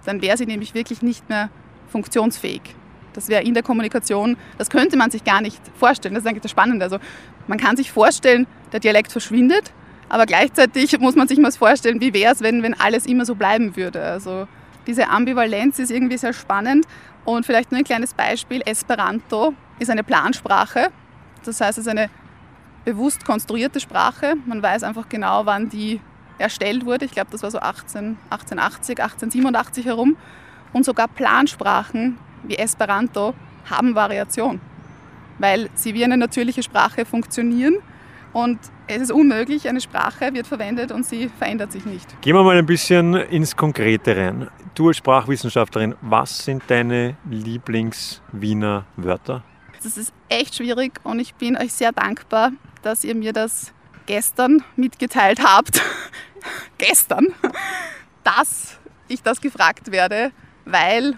Dann 0.07 0.23
wäre 0.23 0.39
sie 0.39 0.47
nämlich 0.47 0.73
wirklich 0.73 1.03
nicht 1.03 1.29
mehr 1.29 1.51
funktionsfähig. 1.89 2.75
Das 3.13 3.29
wäre 3.29 3.43
in 3.43 3.55
der 3.55 3.63
Kommunikation, 3.63 4.37
das 4.59 4.71
könnte 4.71 4.97
man 4.97 5.11
sich 5.11 5.25
gar 5.25 5.41
nicht 5.41 5.61
vorstellen. 5.79 6.15
Das 6.15 6.25
ist 6.25 6.29
eigentlich 6.29 6.43
das 6.43 6.51
Spannende. 6.51 6.85
Also 6.85 6.99
man 7.47 7.59
kann 7.59 7.77
sich 7.77 7.91
vorstellen, 7.91 8.47
der 8.73 8.81
Dialekt 8.81 9.13
verschwindet, 9.13 9.73
aber 10.09 10.27
gleichzeitig 10.27 10.99
muss 10.99 11.15
man 11.15 11.29
sich 11.29 11.39
mal 11.39 11.53
vorstellen, 11.53 12.01
wie 12.01 12.13
wäre 12.13 12.33
es, 12.33 12.43
wenn, 12.43 12.63
wenn 12.63 12.79
alles 12.79 13.07
immer 13.07 13.25
so 13.25 13.35
bleiben 13.35 13.77
würde. 13.77 14.03
Also 14.03 14.47
diese 14.87 15.09
Ambivalenz 15.09 15.79
ist 15.79 15.91
irgendwie 15.91 16.19
sehr 16.19 16.33
spannend 16.33 16.87
Und 17.25 17.47
vielleicht 17.47 17.71
nur 17.71 17.79
ein 17.79 17.85
kleines 17.85 18.15
Beispiel. 18.15 18.63
Esperanto 18.65 19.55
ist 19.79 19.91
eine 19.91 20.03
Plansprache. 20.03 20.89
Das 21.45 21.61
heißt, 21.61 21.79
es 21.79 21.87
ist 21.87 21.91
eine 21.91 22.11
bewusst 22.85 23.25
konstruierte 23.25 23.79
Sprache. 23.79 24.35
Man 24.47 24.63
weiß 24.63 24.83
einfach 24.83 25.09
genau, 25.09 25.47
wann 25.47 25.69
die 25.69 26.01
erstellt 26.39 26.87
wurde. 26.87 27.05
Ich 27.05 27.13
glaube, 27.13 27.31
das 27.31 27.43
war 27.43 27.51
so 27.51 27.61
18, 27.61 28.17
1880, 28.31 29.01
1887 29.01 29.85
herum. 29.85 30.17
Und 30.73 30.85
sogar 30.85 31.09
Plansprachen 31.09 32.19
wie 32.43 32.57
Esperanto 32.57 33.35
haben 33.69 33.95
Variation, 33.95 34.61
weil 35.39 35.69
sie 35.75 35.95
wie 35.95 36.05
eine 36.05 36.17
natürliche 36.17 36.63
Sprache 36.63 37.05
funktionieren 37.05 37.77
und 38.33 38.59
es 38.87 39.03
ist 39.03 39.13
unmöglich, 39.13 39.69
eine 39.69 39.81
Sprache 39.81 40.33
wird 40.33 40.47
verwendet 40.47 40.93
und 40.93 41.05
sie 41.05 41.29
verändert 41.29 41.73
sich 41.73 41.85
nicht. 41.85 42.21
Gehen 42.23 42.35
wir 42.35 42.43
mal 42.43 42.57
ein 42.57 42.67
bisschen 42.67 43.15
ins 43.15 43.57
Konkrete 43.57 44.17
rein. 44.17 44.49
Du 44.75 44.89
als 44.89 44.99
Sprachwissenschaftlerin, 44.99 45.95
was 46.01 46.45
sind 46.45 46.63
deine 46.69 47.17
Lieblings-Wiener 47.29 48.87
Wörter? 48.97 49.43
Das 49.83 49.97
ist 49.97 50.13
echt 50.29 50.57
schwierig 50.57 51.01
und 51.05 51.19
ich 51.19 51.35
bin 51.35 51.57
euch 51.57 51.73
sehr 51.73 51.93
dankbar, 51.93 52.53
dass 52.83 53.05
ihr 53.05 53.15
mir 53.15 53.33
das 53.33 53.73
gestern 54.07 54.63
mitgeteilt 54.77 55.41
habt. 55.43 55.83
gestern, 56.79 57.29
dass 58.25 58.79
ich 59.09 59.23
das 59.23 59.41
gefragt 59.41 59.91
werde, 59.91 60.31
weil 60.65 61.15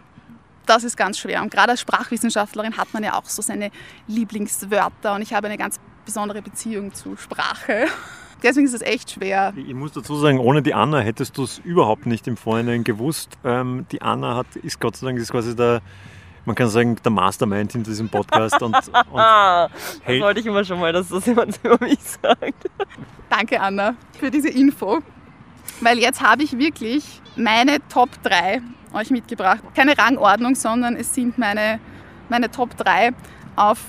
das 0.66 0.84
ist 0.84 0.96
ganz 0.96 1.18
schwer. 1.18 1.42
Und 1.42 1.50
gerade 1.50 1.72
als 1.72 1.80
Sprachwissenschaftlerin 1.80 2.76
hat 2.76 2.92
man 2.92 3.02
ja 3.02 3.14
auch 3.18 3.24
so 3.24 3.42
seine 3.42 3.70
Lieblingswörter 4.06 5.14
und 5.14 5.22
ich 5.22 5.34
habe 5.34 5.46
eine 5.46 5.58
ganz 5.58 5.80
besondere 6.04 6.42
Beziehung 6.42 6.92
zu 6.94 7.16
Sprache. 7.16 7.86
Deswegen 8.42 8.66
ist 8.66 8.74
es 8.74 8.82
echt 8.82 9.12
schwer. 9.12 9.52
Ich 9.56 9.74
muss 9.74 9.92
dazu 9.92 10.16
sagen, 10.16 10.38
ohne 10.40 10.62
die 10.62 10.74
Anna 10.74 10.98
hättest 10.98 11.38
du 11.38 11.44
es 11.44 11.58
überhaupt 11.58 12.06
nicht 12.06 12.26
im 12.26 12.36
Vorhinein 12.36 12.82
gewusst. 12.82 13.38
Ähm, 13.44 13.86
die 13.92 14.02
Anna 14.02 14.34
hat, 14.34 14.56
ist 14.56 14.80
Gott 14.80 14.96
sei 14.96 15.06
Dank 15.06 15.18
ist 15.20 15.30
quasi 15.30 15.54
der, 15.54 15.80
man 16.44 16.56
kann 16.56 16.68
sagen, 16.68 16.96
der 17.04 17.12
Mastermind 17.12 17.70
hinter 17.70 17.90
diesem 17.90 18.08
Podcast. 18.08 18.60
Und, 18.60 18.74
und 18.74 18.84
das 19.14 19.70
wollte 20.06 20.40
ich 20.40 20.46
immer 20.46 20.64
schon 20.64 20.80
mal, 20.80 20.92
dass 20.92 21.08
das 21.08 21.24
jemand 21.24 21.60
über 21.62 21.78
mich 21.80 22.00
sagt. 22.00 22.68
Danke, 23.30 23.60
Anna, 23.60 23.94
für 24.18 24.30
diese 24.30 24.48
Info. 24.48 24.98
Weil 25.80 25.98
jetzt 25.98 26.20
habe 26.20 26.42
ich 26.42 26.58
wirklich 26.58 27.22
meine 27.36 27.78
Top 27.88 28.10
3 28.24 28.60
euch 28.94 29.10
mitgebracht. 29.10 29.60
Keine 29.74 29.96
Rangordnung, 29.96 30.54
sondern 30.54 30.96
es 30.96 31.14
sind 31.14 31.38
meine, 31.38 31.80
meine 32.28 32.50
Top 32.50 32.76
3 32.76 33.10
auf, 33.56 33.80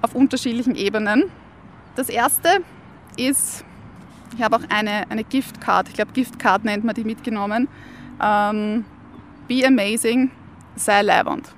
auf 0.00 0.14
unterschiedlichen 0.14 0.74
Ebenen. 0.74 1.24
Das 1.96 2.08
erste 2.08 2.48
ist, 3.16 3.64
ich 4.36 4.42
habe 4.42 4.56
auch 4.56 4.62
eine, 4.68 5.10
eine 5.10 5.24
Giftcard, 5.24 5.88
ich 5.88 5.94
glaube 5.94 6.12
Giftcard 6.12 6.64
nennt 6.64 6.84
man 6.84 6.94
die 6.94 7.04
mitgenommen. 7.04 7.68
Ähm, 8.22 8.84
be 9.48 9.66
amazing, 9.66 10.30
sei 10.76 11.02
leibend. 11.02 11.48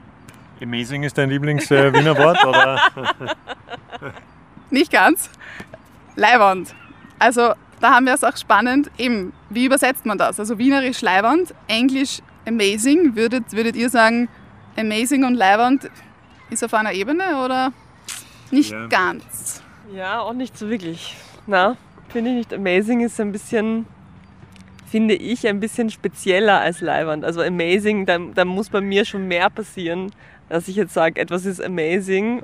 Amazing 0.62 1.02
ist 1.02 1.18
dein 1.18 1.30
Lieblings-Wiener 1.30 2.16
Wort, 2.16 2.44
oder? 2.44 2.80
Nicht 4.70 4.90
ganz. 4.90 5.30
Leibend. 6.16 6.75
Also 7.18 7.54
da 7.80 7.94
haben 7.94 8.06
wir 8.06 8.14
es 8.14 8.25
auch 8.25 8.37
spannend, 8.37 8.90
eben, 8.99 9.32
wie 9.50 9.66
übersetzt 9.66 10.06
man 10.06 10.16
das? 10.16 10.40
Also 10.40 10.58
Wienerisch 10.58 11.02
leibend, 11.02 11.54
Englisch 11.68 12.20
amazing. 12.47 13.17
Würdet, 13.17 13.53
würdet 13.53 13.77
ihr 13.77 13.91
sagen, 13.91 14.29
amazing 14.77 15.25
und 15.25 15.35
leibend 15.35 15.91
ist 16.51 16.65
auf 16.65 16.75
einer 16.75 16.93
Ebene 16.93 17.45
oder 17.45 17.73
nicht 18.51 18.71
ja. 18.71 18.87
ganz? 18.87 19.63
Ja, 19.95 20.21
auch 20.21 20.33
nicht 20.33 20.57
so 20.57 20.69
wirklich. 20.71 21.17
Na, 21.47 21.77
finde 22.09 22.31
ich 22.31 22.37
nicht. 22.37 22.55
Amazing 22.55 23.01
ist 23.01 23.21
ein 23.21 23.33
bisschen, 23.33 23.87
finde 24.87 25.15
ich, 25.15 25.47
ein 25.47 25.61
bisschen 25.61 25.91
spezieller 25.91 26.61
als 26.61 26.81
Leiband. 26.81 27.25
Also 27.25 27.43
amazing, 27.43 28.07
da, 28.07 28.19
da 28.19 28.45
muss 28.45 28.71
bei 28.71 28.81
mir 28.81 29.05
schon 29.05 29.29
mehr 29.29 29.51
passieren, 29.51 30.13
dass 30.49 30.69
ich 30.69 30.77
jetzt 30.77 30.95
sage, 30.95 31.21
etwas 31.21 31.45
ist 31.45 31.63
amazing. 31.63 32.43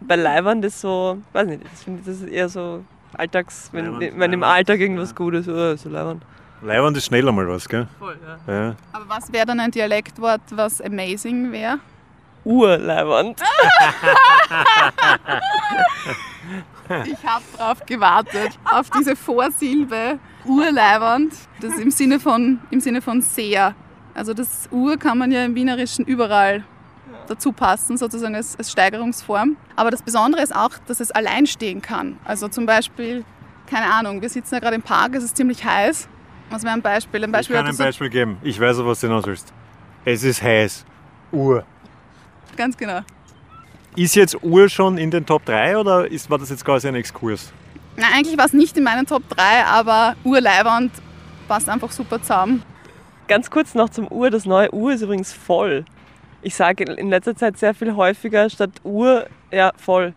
Bei 0.00 0.16
Leiband 0.16 0.64
ist 0.64 0.80
so, 0.80 1.18
weiß 1.32 1.46
nicht, 1.46 1.62
das, 1.70 1.84
finde, 1.84 2.02
das 2.04 2.20
ist 2.20 2.28
eher 2.28 2.48
so 2.48 2.84
Alltags, 3.14 3.68
wenn, 3.72 3.84
Leiband, 3.84 4.00
wenn 4.00 4.10
Leiband, 4.12 4.34
im 4.34 4.42
Alltag 4.42 4.80
irgendwas 4.80 5.10
ja. 5.10 5.16
gut 5.16 5.34
ist, 5.34 5.48
oh, 5.48 5.76
so 5.76 5.88
Leiband. 5.88 6.22
Leiband 6.62 6.96
ist 6.96 7.06
schneller 7.06 7.32
mal 7.32 7.48
was, 7.48 7.68
gell? 7.68 7.88
Voll, 7.98 8.16
ja. 8.24 8.54
ja. 8.54 8.76
Aber 8.92 9.08
was 9.08 9.32
wäre 9.32 9.46
dann 9.46 9.58
ein 9.58 9.72
Dialektwort, 9.72 10.42
was 10.50 10.80
amazing 10.80 11.50
wäre? 11.50 11.80
Urleiband. 12.44 13.40
ich 16.88 17.26
habe 17.26 17.44
darauf 17.58 17.84
gewartet, 17.84 18.58
auf 18.64 18.90
diese 18.90 19.16
Vorsilbe 19.16 20.20
Urleiband. 20.44 21.34
Das 21.60 21.78
im 21.78 21.90
Sinne 21.90 22.20
von, 22.20 22.60
im 22.70 22.80
Sinne 22.80 23.02
von 23.02 23.22
sehr. 23.22 23.74
Also 24.14 24.32
das 24.32 24.68
Ur 24.70 24.96
kann 24.98 25.18
man 25.18 25.32
ja 25.32 25.44
im 25.44 25.56
Wienerischen 25.56 26.04
überall 26.04 26.64
dazu 27.26 27.52
passen, 27.52 27.96
sozusagen 27.96 28.36
als, 28.36 28.56
als 28.56 28.70
Steigerungsform. 28.70 29.56
Aber 29.74 29.90
das 29.90 30.02
Besondere 30.02 30.42
ist 30.42 30.54
auch, 30.54 30.72
dass 30.86 31.00
es 31.00 31.10
allein 31.10 31.46
stehen 31.46 31.82
kann. 31.82 32.18
Also 32.24 32.46
zum 32.48 32.66
Beispiel, 32.66 33.24
keine 33.66 33.92
Ahnung, 33.92 34.22
wir 34.22 34.28
sitzen 34.28 34.54
ja 34.54 34.60
gerade 34.60 34.76
im 34.76 34.82
Park, 34.82 35.14
es 35.14 35.24
ist 35.24 35.36
ziemlich 35.36 35.64
heiß. 35.64 36.08
Was 36.52 36.62
wäre 36.62 36.74
ein 36.74 36.82
Beispiel? 36.82 37.24
Ein 37.24 37.32
Beispiel 37.32 37.56
ich 37.56 37.62
kann 37.62 37.70
ein 37.70 37.76
Beispiel 37.76 38.10
geben. 38.10 38.36
Ich 38.42 38.60
weiß, 38.60 38.84
was 38.84 39.00
du 39.00 39.06
hinaus 39.06 39.26
willst. 39.26 39.52
Es 40.04 40.22
ist 40.22 40.42
heiß. 40.42 40.84
Uhr. 41.32 41.64
Ganz 42.56 42.76
genau. 42.76 43.00
Ist 43.96 44.14
jetzt 44.14 44.42
Uhr 44.42 44.68
schon 44.68 44.98
in 44.98 45.10
den 45.10 45.24
Top 45.24 45.44
3 45.44 45.78
oder 45.78 46.10
ist, 46.10 46.28
war 46.30 46.38
das 46.38 46.50
jetzt 46.50 46.64
quasi 46.64 46.88
ein 46.88 46.94
Exkurs? 46.94 47.52
Nein, 47.96 48.08
eigentlich 48.14 48.38
war 48.38 48.46
es 48.46 48.52
nicht 48.52 48.76
in 48.76 48.84
meinen 48.84 49.06
Top 49.06 49.28
3, 49.28 49.64
aber 49.64 50.16
Urleiband 50.24 50.92
passt 51.48 51.68
einfach 51.68 51.90
super 51.90 52.20
zusammen. 52.20 52.62
Ganz 53.28 53.50
kurz 53.50 53.74
noch 53.74 53.88
zum 53.90 54.08
Uhr. 54.08 54.30
Das 54.30 54.44
neue 54.44 54.72
Uhr 54.74 54.92
ist 54.92 55.02
übrigens 55.02 55.32
voll. 55.32 55.84
Ich 56.42 56.54
sage 56.54 56.84
in 56.84 57.08
letzter 57.08 57.36
Zeit 57.36 57.58
sehr 57.58 57.74
viel 57.74 57.94
häufiger 57.94 58.50
statt 58.50 58.70
Uhr, 58.82 59.26
ja, 59.50 59.72
voll. 59.76 60.12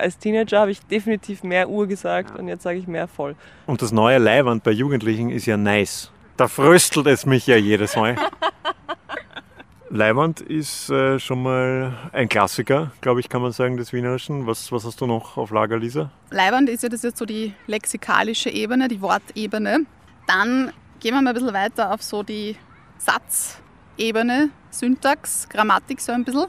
Als 0.00 0.18
Teenager 0.18 0.60
habe 0.60 0.70
ich 0.70 0.80
definitiv 0.80 1.42
mehr 1.42 1.68
Uhr 1.68 1.86
gesagt 1.86 2.38
und 2.38 2.48
jetzt 2.48 2.62
sage 2.62 2.78
ich 2.78 2.86
mehr 2.86 3.06
voll. 3.06 3.36
Und 3.66 3.82
das 3.82 3.92
neue 3.92 4.18
Leihwand 4.18 4.62
bei 4.62 4.70
Jugendlichen 4.70 5.30
ist 5.30 5.46
ja 5.46 5.56
nice. 5.56 6.10
Da 6.36 6.48
fröstelt 6.48 7.06
es 7.06 7.26
mich 7.26 7.46
ja 7.46 7.56
jedes 7.56 7.96
Mal. 7.96 8.16
Leihwand 9.92 10.40
ist 10.40 10.88
äh, 10.88 11.18
schon 11.18 11.42
mal 11.42 11.92
ein 12.12 12.28
Klassiker, 12.28 12.92
glaube 13.00 13.18
ich, 13.18 13.28
kann 13.28 13.42
man 13.42 13.50
sagen, 13.50 13.76
des 13.76 13.92
Wienerischen. 13.92 14.46
Was, 14.46 14.70
was 14.70 14.84
hast 14.84 15.00
du 15.00 15.06
noch 15.06 15.36
auf 15.36 15.50
Lager, 15.50 15.78
Lisa? 15.78 16.10
Leihwand 16.30 16.68
ist 16.68 16.84
ja 16.84 16.88
das 16.88 17.02
jetzt 17.02 17.18
so 17.18 17.26
die 17.26 17.54
lexikalische 17.66 18.50
Ebene, 18.50 18.86
die 18.86 19.00
Wortebene. 19.00 19.86
Dann 20.28 20.72
gehen 21.00 21.14
wir 21.14 21.22
mal 21.22 21.30
ein 21.30 21.34
bisschen 21.34 21.52
weiter 21.52 21.92
auf 21.92 22.02
so 22.02 22.22
die 22.22 22.56
Satzebene, 22.98 24.50
Syntax, 24.70 25.48
Grammatik 25.48 26.00
so 26.00 26.12
ein 26.12 26.24
bisschen. 26.24 26.46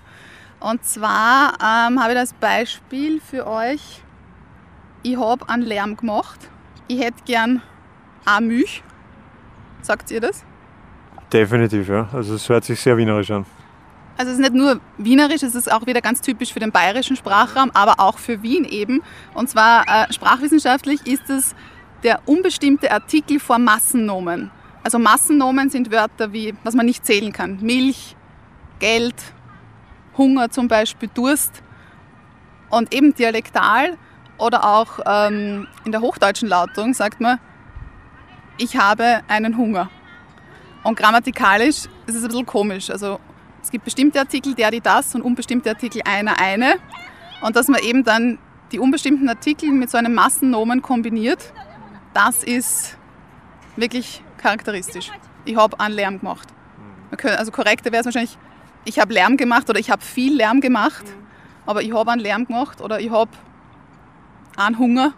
Und 0.62 0.86
zwar 0.86 1.54
ähm, 1.56 2.00
habe 2.00 2.14
ich 2.14 2.20
das 2.20 2.34
Beispiel 2.34 3.20
für 3.20 3.48
euch. 3.48 4.04
Ich 5.02 5.18
habe 5.18 5.50
einen 5.50 5.64
Lärm 5.64 5.98
gemacht. 5.98 6.40
Ich 6.88 7.02
hätte 7.02 7.24
gern 7.26 7.64
eine 8.26 8.46
Milch. 8.46 8.84
Sagt 9.82 10.12
ihr 10.12 10.22
das? 10.22 10.46
Definitiv, 11.34 11.90
ja. 11.90 12.08
Also 12.14 12.36
es 12.36 12.48
hört 12.48 12.64
sich 12.64 12.80
sehr 12.80 12.96
wienerisch 12.96 13.32
an. 13.32 13.46
Also 14.18 14.34
es 14.34 14.38
ist 14.38 14.42
nicht 14.42 14.54
nur 14.54 14.80
wienerisch, 15.00 15.42
es 15.42 15.56
ist 15.56 15.72
auch 15.72 15.88
wieder 15.88 16.00
ganz 16.02 16.22
typisch 16.22 16.54
für 16.54 16.60
den 16.60 16.72
bayerischen 16.72 17.16
Sprachraum, 17.16 17.72
aber 17.74 18.00
auch 18.00 18.20
für 18.20 18.44
Wien 18.44 18.66
eben. 18.66 19.02
Und 19.34 19.50
zwar 19.50 19.86
äh, 19.88 20.14
sprachwissenschaftlich 20.14 21.08
ist 21.08 21.28
es 21.32 21.56
der 22.04 22.20
unbestimmte 22.28 22.92
Artikel 22.92 23.40
vor 23.40 23.58
Massennomen. 23.58 24.52
Also 24.84 25.00
Massennomen 25.00 25.72
sind 25.72 25.92
Wörter 25.92 26.34
wie, 26.34 26.54
was 26.64 26.76
man 26.76 26.86
nicht 26.86 27.04
zählen 27.04 27.32
kann. 27.32 27.60
Milch, 27.62 28.16
Geld, 28.78 29.16
Hunger 30.18 30.50
zum 30.50 30.68
Beispiel, 30.68 31.10
Durst. 31.14 31.64
Und 32.70 32.94
eben 32.94 33.14
dialektal 33.14 33.98
oder 34.38 34.64
auch 34.64 35.00
ähm, 35.06 35.68
in 35.84 35.92
der 35.92 36.02
hochdeutschen 36.02 36.48
Lautung 36.48 36.94
sagt 36.94 37.20
man, 37.20 37.40
ich 38.58 38.78
habe 38.78 39.22
einen 39.28 39.58
Hunger. 39.58 39.90
Und 40.84 40.98
grammatikalisch 40.98 41.88
ist 42.08 42.16
es 42.16 42.24
ein 42.24 42.30
bisschen 42.30 42.46
komisch. 42.46 42.90
Also 42.90 43.20
es 43.62 43.70
gibt 43.70 43.86
bestimmte 43.86 44.20
Artikel, 44.20 44.56
der, 44.56 44.72
die, 44.72 44.82
das 44.82 45.14
und 45.16 45.22
unbestimmte 45.22 45.70
Artikel 45.70 46.02
einer, 46.06 46.40
eine. 46.40 46.76
Und 47.42 47.56
dass 47.56 47.68
man 47.68 47.82
eben 47.82 48.04
dann 48.04 48.40
die 48.72 48.80
unbestimmten 48.80 49.28
Artikel 49.30 49.72
mit 49.72 49.90
so 49.90 49.98
einem 49.98 50.14
Massennomen 50.14 50.82
kombiniert, 50.82 51.54
das 52.14 52.44
ist 52.44 52.98
wirklich 53.76 54.24
charakteristisch. 54.38 55.12
Ich 55.46 55.56
habe 55.56 55.80
einen 55.80 55.96
Lärm 55.96 56.20
gemacht. 56.20 56.48
Also 57.38 57.52
korrekter 57.52 57.92
wäre 57.92 58.02
es 58.02 58.06
wahrscheinlich, 58.06 58.38
ich 58.86 59.00
habe 59.00 59.14
Lärm 59.14 59.38
gemacht 59.38 59.70
oder 59.70 59.80
ich 59.80 59.90
habe 59.90 60.02
viel 60.02 60.36
Lärm 60.36 60.62
gemacht, 60.62 61.06
aber 61.66 61.82
ich 61.82 61.94
habe 61.94 62.12
einen 62.12 62.22
Lärm 62.22 62.46
gemacht 62.46 62.82
oder 62.82 63.00
ich 63.00 63.12
habe 63.12 63.32
einen 64.58 64.78
Hunger. 64.78 65.14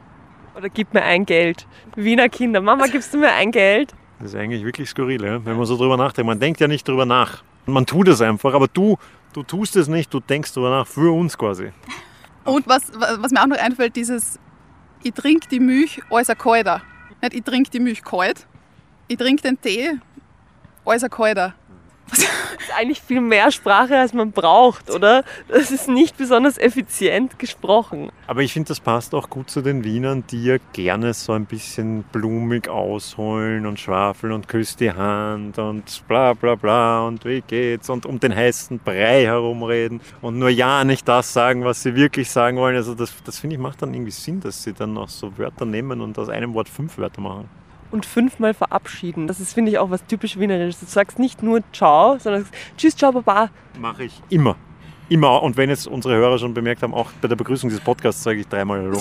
Oder 0.56 0.70
gib 0.70 0.94
mir 0.94 1.04
ein 1.04 1.26
Geld. 1.26 1.68
Wiener 1.96 2.30
Kinder, 2.30 2.62
Mama, 2.62 2.88
gibst 2.88 3.14
du 3.14 3.18
mir 3.18 3.32
ein 3.32 3.52
Geld? 3.52 3.94
Das 4.20 4.34
ist 4.34 4.36
eigentlich 4.36 4.64
wirklich 4.64 4.90
skurril, 4.90 5.42
wenn 5.44 5.58
man 5.58 5.66
so 5.66 5.76
drüber 5.76 5.98
nachdenkt. 5.98 6.28
Man 6.28 6.40
denkt 6.40 6.60
ja 6.60 6.68
nicht 6.68 6.88
drüber 6.88 7.06
nach. 7.06 7.44
Man 7.66 7.86
tut 7.86 8.08
es 8.08 8.22
einfach, 8.22 8.54
aber 8.54 8.68
du, 8.68 8.98
du 9.34 9.44
tust 9.44 9.76
es 9.76 9.88
nicht, 9.88 10.14
du 10.14 10.20
denkst 10.20 10.54
drüber 10.54 10.70
nach, 10.70 10.88
für 10.88 11.14
uns 11.14 11.38
quasi. 11.38 11.72
Und 12.46 12.68
was, 12.68 12.92
was 12.94 13.32
mir 13.32 13.42
auch 13.42 13.48
noch 13.48 13.58
einfällt, 13.58 13.96
dieses, 13.96 14.40
ich 15.02 15.14
trinke 15.14 15.48
die 15.48 15.60
Milch 15.60 16.02
als 16.10 16.30
ein 16.30 16.38
Kalter. 16.38 16.82
Nicht 17.22 17.34
ich 17.34 17.44
trinke 17.44 17.70
die 17.70 17.80
Milch 17.80 18.04
kalt, 18.04 18.48
ich 19.08 19.18
trinke 19.18 19.42
den 19.42 19.60
Tee 19.60 19.92
als 20.86 21.04
ein 21.04 21.10
Kalter. 21.10 21.56
Das 22.10 22.20
ist 22.20 22.78
eigentlich 22.78 23.02
viel 23.02 23.22
mehr 23.22 23.52
Sprache, 23.52 23.98
als 23.98 24.14
man 24.14 24.32
braucht, 24.32 24.90
oder? 24.90 25.24
Das 25.48 25.72
ist 25.72 25.88
nicht 25.88 26.18
besonders 26.18 26.58
effizient 26.58 27.40
gesprochen. 27.40 28.12
Aber 28.28 28.42
ich 28.42 28.54
finde, 28.54 28.68
das 28.68 28.80
passt 28.80 29.16
auch 29.16 29.30
gut 29.30 29.50
zu 29.50 29.62
den 29.62 29.84
Wienern, 29.84 30.24
die 30.30 30.44
ja 30.44 30.58
gerne 30.74 31.14
so 31.14 31.34
ein 31.34 31.46
bisschen 31.46 32.04
blumig 32.12 32.70
ausholen 32.70 33.66
und 33.66 33.80
schwafeln 33.80 34.34
und 34.34 34.48
küsst 34.48 34.80
die 34.80 34.92
Hand 34.92 35.58
und 35.58 36.04
bla 36.08 36.34
bla 36.34 36.56
bla 36.56 37.08
und 37.08 37.26
wie 37.26 37.42
geht's 37.42 37.90
und 37.90 38.06
um 38.06 38.20
den 38.20 38.36
heißen 38.36 38.80
Brei 38.80 39.24
herumreden 39.24 40.02
und 40.22 40.38
nur 40.38 40.50
ja 40.50 40.84
nicht 40.84 41.08
das 41.08 41.34
sagen, 41.34 41.64
was 41.64 41.84
sie 41.84 41.96
wirklich 41.96 42.30
sagen 42.30 42.58
wollen. 42.58 42.76
Also 42.76 42.96
das, 42.96 43.14
das 43.24 43.40
finde 43.40 43.56
ich 43.56 43.62
macht 43.62 43.82
dann 43.82 43.94
irgendwie 43.94 44.12
Sinn, 44.12 44.40
dass 44.40 44.64
sie 44.64 44.74
dann 44.74 44.98
auch 44.98 45.10
so 45.10 45.38
Wörter 45.38 45.66
nehmen 45.66 46.02
und 46.02 46.18
aus 46.20 46.30
einem 46.30 46.54
Wort 46.54 46.70
fünf 46.70 46.98
Wörter 46.98 47.22
machen 47.22 47.63
und 47.94 48.06
fünfmal 48.06 48.54
verabschieden. 48.54 49.28
Das 49.28 49.40
ist, 49.40 49.54
finde 49.54 49.72
ich, 49.72 49.78
auch 49.78 49.92
was 49.92 50.06
typisch 50.06 50.38
Wienerisches. 50.38 50.80
Du 50.80 50.86
sagst 50.88 51.20
nicht 51.20 51.44
nur 51.44 51.62
Ciao, 51.72 52.18
sondern 52.18 52.44
sagst 52.44 52.56
Tschüss, 52.76 52.98
Ciao, 52.98 53.12
Baba. 53.12 53.50
Mache 53.80 54.06
ich 54.06 54.22
immer. 54.30 54.56
Immer. 55.10 55.44
Und 55.44 55.58
wenn 55.58 55.70
jetzt 55.70 55.88
unsere 55.88 56.16
Hörer 56.16 56.40
schon 56.40 56.54
bemerkt 56.56 56.82
haben, 56.82 56.94
auch 56.94 57.12
bei 57.22 57.28
der 57.28 57.36
Begrüßung 57.36 57.70
dieses 57.70 57.84
Podcasts 57.84 58.24
sage 58.24 58.40
ich 58.40 58.48
dreimal 58.48 58.82
Hallo. 58.82 59.00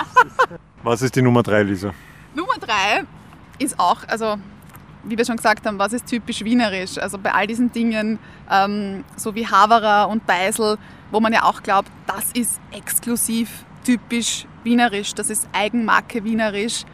was 0.82 1.00
ist 1.00 1.16
die 1.16 1.22
Nummer 1.22 1.42
drei, 1.42 1.62
Lisa? 1.62 1.92
Nummer 2.34 2.58
drei 2.60 3.04
ist 3.58 3.80
auch, 3.80 4.06
also 4.06 4.36
wie 5.04 5.16
wir 5.16 5.24
schon 5.24 5.36
gesagt 5.36 5.66
haben, 5.66 5.78
was 5.78 5.94
ist 5.94 6.06
typisch 6.06 6.44
wienerisch? 6.44 6.98
Also 6.98 7.18
bei 7.18 7.32
all 7.32 7.46
diesen 7.46 7.72
Dingen, 7.72 8.18
ähm, 8.50 9.04
so 9.16 9.34
wie 9.34 9.46
Haverer 9.46 10.08
und 10.08 10.26
Beisel, 10.26 10.76
wo 11.10 11.18
man 11.18 11.32
ja 11.32 11.44
auch 11.44 11.62
glaubt, 11.62 11.90
das 12.06 12.30
ist 12.32 12.60
exklusiv 12.72 13.64
typisch 13.84 14.46
wienerisch, 14.64 15.14
das 15.14 15.30
ist 15.30 15.48
Eigenmarke 15.52 16.24
wienerisch 16.24 16.84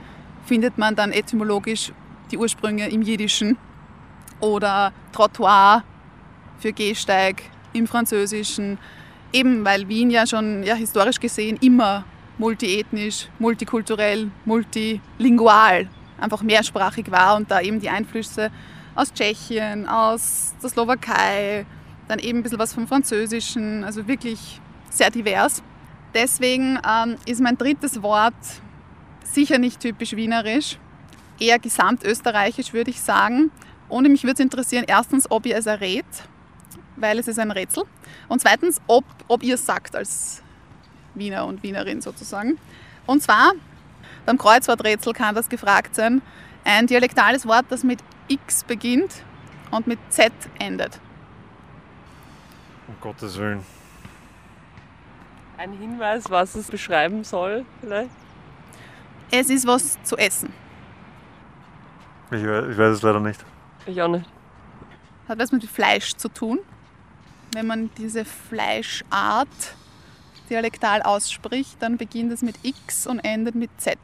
findet 0.48 0.78
man 0.78 0.96
dann 0.96 1.12
etymologisch 1.12 1.92
die 2.30 2.38
Ursprünge 2.38 2.88
im 2.88 3.02
Jiddischen 3.02 3.58
oder 4.40 4.92
Trottoir 5.12 5.84
für 6.58 6.72
Gehsteig 6.72 7.42
im 7.74 7.86
Französischen, 7.86 8.78
eben 9.32 9.64
weil 9.64 9.88
Wien 9.88 10.10
ja 10.10 10.26
schon 10.26 10.62
ja, 10.62 10.74
historisch 10.74 11.20
gesehen 11.20 11.58
immer 11.60 12.04
multiethnisch, 12.38 13.28
multikulturell, 13.38 14.30
multilingual, 14.46 15.88
einfach 16.18 16.42
mehrsprachig 16.42 17.10
war 17.10 17.36
und 17.36 17.50
da 17.50 17.60
eben 17.60 17.78
die 17.80 17.90
Einflüsse 17.90 18.50
aus 18.94 19.12
Tschechien, 19.12 19.86
aus 19.86 20.54
der 20.62 20.70
Slowakei, 20.70 21.66
dann 22.08 22.18
eben 22.20 22.38
ein 22.38 22.42
bisschen 22.42 22.58
was 22.58 22.72
vom 22.72 22.88
Französischen, 22.88 23.84
also 23.84 24.08
wirklich 24.08 24.60
sehr 24.88 25.10
divers. 25.10 25.62
Deswegen 26.14 26.78
ähm, 26.88 27.16
ist 27.26 27.42
mein 27.42 27.58
drittes 27.58 28.02
Wort 28.02 28.34
sicher 29.34 29.58
nicht 29.58 29.80
typisch 29.80 30.16
wienerisch, 30.16 30.78
eher 31.38 31.58
gesamtösterreichisch 31.58 32.72
würde 32.72 32.90
ich 32.90 33.00
sagen. 33.00 33.50
Und 33.88 34.08
mich 34.08 34.24
würde 34.24 34.34
es 34.34 34.40
interessieren, 34.40 34.84
erstens, 34.86 35.30
ob 35.30 35.46
ihr 35.46 35.56
es 35.56 35.66
errät, 35.66 36.04
weil 36.96 37.18
es 37.18 37.28
ist 37.28 37.38
ein 37.38 37.50
Rätsel. 37.50 37.84
Und 38.28 38.40
zweitens, 38.40 38.80
ob, 38.86 39.04
ob 39.28 39.42
ihr 39.42 39.54
es 39.54 39.64
sagt 39.64 39.96
als 39.96 40.42
Wiener 41.14 41.46
und 41.46 41.62
Wienerin 41.62 42.00
sozusagen. 42.00 42.58
Und 43.06 43.22
zwar, 43.22 43.52
beim 44.26 44.36
Kreuzworträtsel 44.36 45.12
kann 45.12 45.34
das 45.34 45.48
gefragt 45.48 45.94
sein, 45.94 46.20
ein 46.64 46.86
dialektales 46.86 47.46
Wort, 47.46 47.66
das 47.70 47.82
mit 47.82 48.00
X 48.28 48.64
beginnt 48.64 49.22
und 49.70 49.86
mit 49.86 49.98
Z 50.10 50.32
endet. 50.58 51.00
Um 52.86 52.94
Gottes 53.00 53.38
Willen. 53.38 53.64
Ein 55.56 55.72
Hinweis, 55.72 56.30
was 56.30 56.54
es 56.54 56.70
beschreiben 56.70 57.24
soll, 57.24 57.64
vielleicht? 57.80 58.10
Es 59.30 59.50
ist 59.50 59.66
was 59.66 60.02
zu 60.04 60.16
essen. 60.16 60.52
Ich 62.30 62.44
weiß, 62.44 62.64
ich 62.70 62.78
weiß 62.78 62.96
es 62.96 63.02
leider 63.02 63.20
nicht. 63.20 63.44
Ich 63.86 64.00
auch 64.00 64.08
nicht. 64.08 64.26
Hat 65.28 65.38
was 65.38 65.52
mit 65.52 65.64
Fleisch 65.64 66.14
zu 66.14 66.28
tun. 66.28 66.58
Wenn 67.52 67.66
man 67.66 67.90
diese 67.96 68.24
Fleischart 68.24 69.48
dialektal 70.48 71.02
ausspricht, 71.02 71.76
dann 71.80 71.96
beginnt 71.96 72.32
es 72.32 72.42
mit 72.42 72.56
X 72.62 73.06
und 73.06 73.20
endet 73.20 73.54
mit 73.54 73.70
Z. 73.78 73.98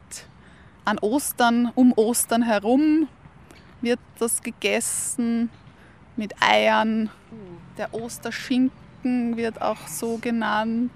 An 0.85 0.99
Ostern, 0.99 1.71
um 1.73 1.93
Ostern 1.95 2.43
herum 2.43 3.07
wird 3.81 3.99
das 4.19 4.41
gegessen 4.41 5.49
mit 6.15 6.33
Eiern. 6.41 7.09
Der 7.77 7.93
Osterschinken 7.93 9.37
wird 9.37 9.61
auch 9.61 9.87
so 9.87 10.17
genannt. 10.17 10.91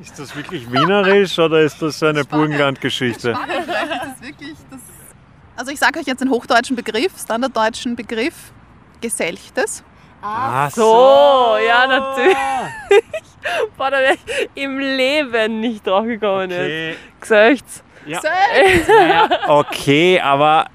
Ist 0.00 0.18
das 0.18 0.34
wirklich 0.34 0.70
wienerisch 0.72 1.38
oder 1.38 1.60
ist 1.60 1.80
das 1.82 2.02
eine 2.02 2.24
Burgenlandgeschichte? 2.24 3.36
also 5.56 5.70
ich 5.72 5.78
sage 5.78 5.98
euch 6.00 6.06
jetzt 6.06 6.20
den 6.20 6.30
hochdeutschen 6.30 6.76
Begriff, 6.76 7.12
standarddeutschen 7.18 7.96
Begriff, 7.96 8.52
Geselchtes. 9.00 9.84
Ach 10.22 10.70
so, 10.70 11.56
ja 11.66 11.86
natürlich. 11.86 12.36
Boah, 13.76 13.90
da 13.90 13.98
wäre 13.98 14.14
ich 14.14 14.48
im 14.62 14.78
Leben 14.78 15.60
nicht 15.60 15.86
drauf 15.86 16.04
gekommen. 16.04 16.52
Okay. 16.52 16.96
Geselchts. 17.20 17.82
Ja. 18.06 18.20
Okay, 19.46 20.20
aber 20.20 20.66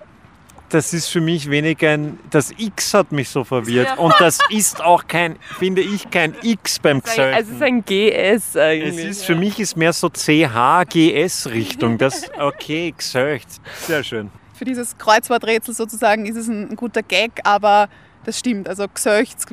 das 0.69 0.93
ist 0.93 1.07
für 1.07 1.21
mich 1.21 1.49
weniger 1.49 1.91
ein. 1.91 2.19
Das 2.29 2.51
X 2.57 2.93
hat 2.93 3.11
mich 3.11 3.29
so 3.29 3.43
verwirrt. 3.43 3.87
Ja. 3.87 3.95
Und 3.95 4.13
das 4.19 4.39
ist 4.49 4.83
auch 4.83 5.07
kein, 5.07 5.37
finde 5.57 5.81
ich, 5.81 6.09
kein 6.09 6.35
X 6.41 6.79
beim 6.79 7.01
Xölten. 7.01 7.33
Also 7.33 7.51
es 7.51 7.55
ist 7.57 7.61
ein 7.61 7.85
GS 7.85 8.57
eigentlich. 8.57 9.05
Es 9.05 9.17
ist, 9.17 9.25
für 9.25 9.35
mich 9.35 9.59
ist 9.59 9.77
mehr 9.77 9.93
so 9.93 10.09
CH-GS-Richtung. 10.09 11.97
Das, 11.97 12.31
okay, 12.39 12.93
Xöcht. 12.97 13.47
Sehr 13.81 14.03
schön. 14.03 14.31
Für 14.53 14.65
dieses 14.65 14.97
Kreuzworträtsel 14.97 15.73
sozusagen 15.73 16.25
ist 16.25 16.37
es 16.37 16.47
ein 16.47 16.75
guter 16.75 17.03
Gag, 17.03 17.41
aber 17.43 17.89
das 18.23 18.39
stimmt. 18.39 18.69
Also 18.69 18.87
Xöcht 18.87 19.45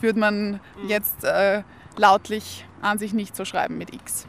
würde 0.00 0.18
man 0.18 0.60
jetzt 0.86 1.24
äh, 1.24 1.62
lautlich 1.96 2.64
an 2.82 2.98
sich 2.98 3.12
nicht 3.12 3.36
so 3.36 3.44
schreiben 3.44 3.78
mit 3.78 3.94
X. 3.94 4.26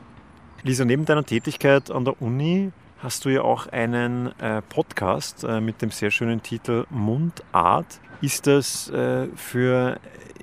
Lisa, 0.64 0.86
neben 0.86 1.06
deiner 1.06 1.24
Tätigkeit 1.24 1.90
an 1.90 2.06
der 2.06 2.22
Uni 2.22 2.72
hast 3.02 3.26
du 3.26 3.30
ja 3.30 3.42
auch 3.42 3.68
einen 3.68 4.38
äh, 4.40 4.62
Podcast 4.62 5.44
äh, 5.44 5.60
mit 5.60 5.82
dem 5.82 5.92
sehr 5.92 6.12
schönen 6.12 6.44
Titel 6.44 6.86
Mundart. 6.90 8.00
Ist 8.22 8.46
das 8.46 8.90
äh, 8.90 9.28
für 9.36 10.00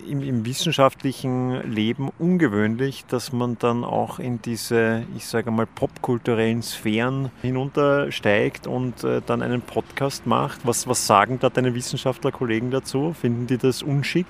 im, 0.08 0.22
im, 0.22 0.44
wissenschaftlichen 0.44 1.70
Leben 1.70 2.10
ungewöhnlich, 2.18 3.04
dass 3.06 3.32
man 3.32 3.58
dann 3.58 3.84
auch 3.84 4.18
in 4.18 4.42
diese, 4.42 5.04
ich 5.16 5.26
sage 5.26 5.50
mal, 5.50 5.66
popkulturellen 5.66 6.62
Sphären 6.62 7.30
hinuntersteigt 7.42 8.66
und 8.66 9.04
äh, 9.04 9.22
dann 9.24 9.42
einen 9.42 9.62
Podcast 9.62 10.26
macht? 10.26 10.60
Was, 10.64 10.88
was 10.88 11.06
sagen 11.06 11.38
da 11.40 11.50
deine 11.50 11.74
Wissenschaftlerkollegen 11.74 12.70
dazu? 12.70 13.14
Finden 13.18 13.46
die 13.46 13.58
das 13.58 13.82
unschick? 13.82 14.26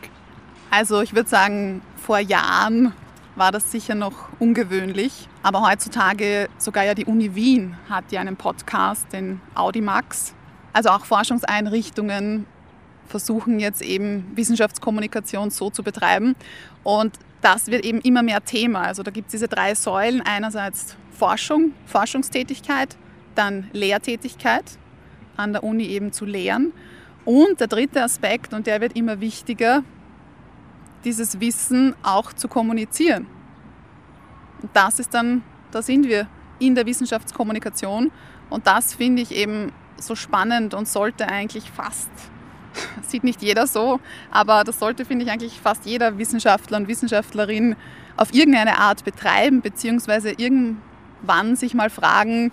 Also 0.71 1.01
ich 1.01 1.15
würde 1.15 1.29
sagen, 1.29 1.81
vor 1.97 2.19
Jahren 2.19 2.93
war 3.39 3.53
das 3.53 3.71
sicher 3.71 3.95
noch 3.95 4.29
ungewöhnlich. 4.39 5.29
Aber 5.43 5.63
heutzutage 5.63 6.49
sogar 6.59 6.85
ja 6.85 6.95
die 6.95 7.05
Uni 7.05 7.35
Wien 7.35 7.77
hat 7.89 8.11
ja 8.11 8.21
einen 8.21 8.37
Podcast, 8.37 9.13
den 9.13 9.41
Audimax. 9.55 10.35
Also 10.73 10.91
auch 10.91 11.05
Forschungseinrichtungen 11.05 12.47
versuchen 13.07 13.59
jetzt 13.59 13.81
eben 13.81 14.31
Wissenschaftskommunikation 14.35 15.51
so 15.51 15.71
zu 15.71 15.83
betreiben. 15.83 16.35
Und 16.83 17.17
das 17.41 17.69
wird 17.69 17.85
eben 17.85 18.01
immer 18.01 18.23
mehr 18.23 18.45
Thema. 18.45 18.83
Also 18.83 19.03
da 19.03 19.11
gibt 19.11 19.29
es 19.29 19.33
diese 19.33 19.49
drei 19.49 19.75
Säulen. 19.75 20.21
Einerseits 20.21 20.97
Forschung, 21.13 21.73
Forschungstätigkeit, 21.87 22.97
dann 23.35 23.69
Lehrtätigkeit, 23.73 24.65
an 25.37 25.53
der 25.53 25.65
Uni 25.65 25.85
eben 25.85 26.13
zu 26.13 26.25
lehren. 26.25 26.73
Und 27.25 27.61
der 27.61 27.67
dritte 27.67 28.03
Aspekt, 28.03 28.53
und 28.53 28.67
der 28.67 28.81
wird 28.81 28.97
immer 28.97 29.21
wichtiger, 29.21 29.83
dieses 31.05 31.41
Wissen 31.41 31.95
auch 32.03 32.33
zu 32.33 32.49
kommunizieren. 32.49 33.27
Und 34.63 34.71
das 34.75 34.99
ist 34.99 35.15
dann, 35.15 35.43
da 35.71 35.83
sind 35.83 36.09
wir 36.09 36.27
in 36.59 36.75
der 36.75 36.87
Wissenschaftskommunikation 36.87 38.11
und 38.51 38.67
das 38.67 38.95
finde 38.95 39.23
ich 39.23 39.33
eben 39.33 39.73
so 40.01 40.15
spannend 40.15 40.75
und 40.75 40.89
sollte 40.89 41.29
eigentlich 41.29 41.71
fast, 41.71 42.11
sieht 43.03 43.25
nicht 43.25 43.43
jeder 43.43 43.67
so, 43.67 44.01
aber 44.31 44.65
das 44.65 44.79
sollte, 44.79 45.05
finde 45.05 45.25
ich, 45.25 45.31
eigentlich 45.31 45.61
fast 45.61 45.87
jeder 45.87 46.19
Wissenschaftler 46.19 46.79
und 46.79 46.89
Wissenschaftlerin 46.89 47.77
auf 48.17 48.35
irgendeine 48.35 48.79
Art 48.79 49.05
betreiben, 49.05 49.61
beziehungsweise 49.61 50.33
irgendwann 50.33 51.57
sich 51.57 51.75
mal 51.75 51.91
fragen, 51.91 52.51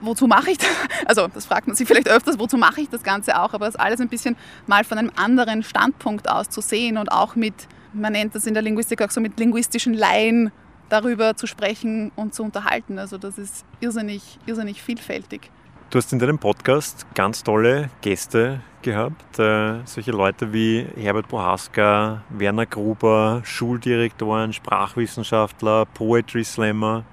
wozu 0.00 0.26
mache 0.26 0.50
ich 0.50 0.58
das? 0.58 0.68
Also 1.06 1.28
das 1.28 1.44
fragt 1.44 1.66
man 1.66 1.76
sich 1.76 1.86
vielleicht 1.86 2.08
öfters, 2.08 2.38
wozu 2.38 2.56
mache 2.56 2.80
ich 2.80 2.88
das 2.88 3.02
Ganze 3.02 3.38
auch, 3.38 3.52
aber 3.52 3.66
das 3.66 3.76
alles 3.76 4.00
ein 4.00 4.08
bisschen 4.08 4.36
mal 4.66 4.84
von 4.84 4.96
einem 4.96 5.10
anderen 5.16 5.62
Standpunkt 5.62 6.30
aus 6.30 6.48
zu 6.48 6.62
sehen 6.62 6.96
und 6.96 7.12
auch 7.12 7.36
mit 7.36 7.54
man 7.94 8.12
nennt 8.12 8.34
das 8.34 8.46
in 8.46 8.54
der 8.54 8.62
Linguistik 8.62 9.02
auch 9.02 9.10
so 9.10 9.20
mit 9.20 9.38
linguistischen 9.38 9.94
Laien 9.94 10.50
darüber 10.88 11.36
zu 11.36 11.46
sprechen 11.46 12.12
und 12.16 12.34
zu 12.34 12.42
unterhalten. 12.42 12.98
Also 12.98 13.18
das 13.18 13.38
ist 13.38 13.64
irrsinnig, 13.80 14.38
irrsinnig 14.46 14.82
vielfältig. 14.82 15.50
Du 15.90 15.98
hast 15.98 16.12
in 16.12 16.18
deinem 16.18 16.38
Podcast 16.38 17.06
ganz 17.14 17.42
tolle 17.44 17.88
Gäste 18.00 18.60
gehabt. 18.82 19.38
Äh, 19.38 19.80
solche 19.84 20.10
Leute 20.10 20.52
wie 20.52 20.86
Herbert 20.96 21.28
Bohaska, 21.28 22.22
Werner 22.30 22.66
Gruber, 22.66 23.42
Schuldirektoren, 23.44 24.52
Sprachwissenschaftler, 24.52 25.86
Poetry 25.86 26.42
Slammer. 26.42 27.04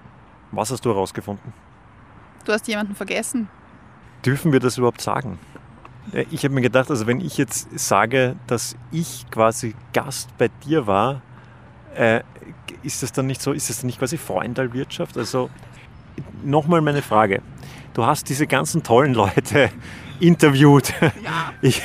Was 0.52 0.72
hast 0.72 0.84
du 0.84 0.90
herausgefunden? 0.90 1.54
Du 2.46 2.52
hast 2.52 2.68
jemanden 2.68 2.96
vergessen. 2.96 3.50
Dürfen 4.26 4.52
wir 4.52 4.60
das 4.60 4.78
überhaupt 4.78 5.02
sagen? 5.02 5.38
Äh, 6.14 6.26
ich 6.32 6.44
habe 6.44 6.54
mir 6.54 6.62
gedacht, 6.62 6.90
also 6.90 7.08
wenn 7.08 7.22
ich 7.22 7.38
jetzt 7.38 7.68
sage, 7.78 8.36
dass 8.48 8.76
ich 8.92 9.26
quasi 9.32 9.76
Gast 9.94 10.36
bei 10.38 10.50
dir 10.66 10.88
war, 10.88 11.22
äh, 11.96 12.22
ist 12.84 13.04
das 13.04 13.12
dann 13.12 13.28
nicht 13.28 13.42
so, 13.42 13.52
ist 13.52 13.70
das 13.70 13.80
dann 13.80 13.88
nicht 13.88 14.00
quasi 14.00 14.18
Freundalwirtschaft? 14.18 15.18
Also 15.18 15.50
nochmal 16.44 16.82
meine 16.82 17.02
Frage. 17.02 17.42
Du 17.94 18.06
hast 18.06 18.30
diese 18.30 18.48
ganzen 18.48 18.84
tollen 18.84 19.14
Leute 19.14 19.70
interviewt. 20.20 20.94
Ja. 21.02 21.12
Ich, 21.64 21.80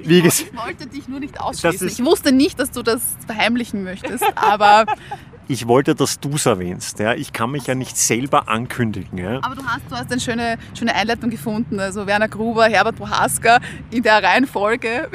ich, 0.00 0.24
ich 0.24 0.56
wollte 0.56 0.86
dich 0.86 1.08
nur 1.08 1.20
nicht 1.20 1.40
ausschließen. 1.40 1.88
Ich 1.88 2.04
wusste 2.04 2.32
nicht, 2.32 2.58
dass 2.60 2.70
du 2.70 2.82
das 2.82 3.00
verheimlichen 3.26 3.82
möchtest, 3.82 4.24
aber 4.34 4.84
ich 5.50 5.66
wollte, 5.66 5.96
dass 5.96 6.20
du 6.20 6.36
es 6.36 6.46
erwähnst. 6.46 7.00
Ja. 7.00 7.14
Ich 7.14 7.32
kann 7.32 7.50
mich 7.50 7.66
ja 7.66 7.74
nicht 7.74 7.96
selber 7.96 8.48
ankündigen. 8.48 9.18
Ja. 9.18 9.40
Aber 9.42 9.56
du 9.56 9.64
hast, 9.64 9.82
du 9.90 9.96
hast 9.96 10.12
eine 10.12 10.20
schöne, 10.20 10.58
schöne 10.78 10.94
Einleitung 10.94 11.28
gefunden. 11.28 11.80
Also 11.80 12.06
Werner 12.06 12.28
Gruber, 12.28 12.66
Herbert 12.66 12.94
Prohaska 12.94 13.58
in 13.90 14.04
der 14.04 14.22
Reihenfolge. 14.22 15.08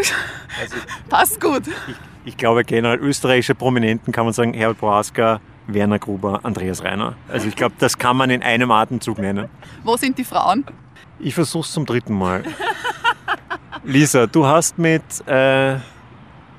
Also 0.60 0.76
Passt 1.10 1.40
gut. 1.40 1.64
Ich, 1.88 1.96
ich, 2.26 2.38
glaube 2.38 2.66
generell 2.66 3.00
österreichische 3.00 3.56
Prominenten 3.56 4.12
kann 4.12 4.26
man 4.26 4.34
sagen, 4.34 4.54
Herbert 4.54 4.80
Prohaska, 4.80 5.40
Werner 5.68 6.00
Gruber, 6.00 6.42
Andreas 6.44 6.84
Reiner. 6.84 7.16
Also 7.30 7.48
ich 7.48 7.56
glaube, 7.56 7.76
das 7.80 7.98
kann 7.98 8.18
man 8.18 8.30
in 8.30 8.44
einem 8.44 8.72
Atemzug 8.72 9.20
nennen. 9.20 9.48
Wo 9.86 9.96
sind 9.96 10.18
die 10.18 10.26
Frauen? 10.26 10.66
Ich 11.18 11.34
versuche 11.34 11.64
es 11.64 11.72
zum 11.72 11.86
dritten 11.86 12.14
Mal. 12.14 12.44
Lisa, 13.86 14.28
du 14.28 14.46
hast 14.46 14.78
mit 14.78 15.02
äh, 15.28 15.78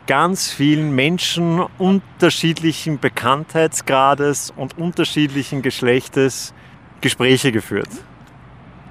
ganz 0.06 0.50
vielen 0.50 0.94
Menschen 0.94 1.60
unterschiedlichen 1.78 3.00
Bekanntheitsgrades 3.00 4.52
und 4.56 4.78
unterschiedlichen 4.78 5.62
Geschlechtes 5.62 6.54
Gespräche 7.00 7.52
geführt. 7.52 7.90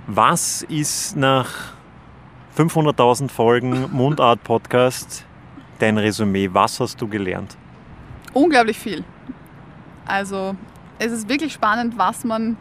Was 0.08 0.63
ist 0.63 1.15
nach 1.15 1.73
500.000 2.58 3.30
Folgen 3.30 3.91
Mundart-Podcast 3.91 5.25
dein 5.80 5.97
Resümee? 5.97 6.49
Was 6.51 6.80
hast 6.80 7.01
du 7.01 7.08
gelernt? 7.08 7.58
Unglaublich 8.34 8.78
viel. 8.78 9.04
Also 10.06 10.56
es 10.99 11.12
ist 11.12 11.30
wirklich 11.30 11.54
spannend, 11.54 11.97
was 11.97 12.23
man 12.23 12.58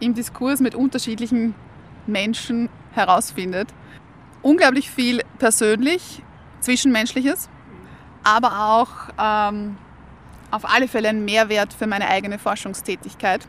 im 0.00 0.14
Diskurs 0.14 0.60
mit 0.60 0.74
unterschiedlichen 0.74 1.54
Menschen 2.06 2.68
herausfindet. 2.92 3.68
Unglaublich 4.42 4.90
viel 4.90 5.22
persönlich, 5.38 6.22
zwischenmenschliches, 6.60 7.48
aber 8.28 8.74
auch 8.74 8.88
ähm, 9.18 9.78
auf 10.50 10.64
alle 10.70 10.86
Fälle 10.86 11.08
ein 11.08 11.24
Mehrwert 11.24 11.72
für 11.72 11.86
meine 11.86 12.08
eigene 12.08 12.38
Forschungstätigkeit. 12.38 13.46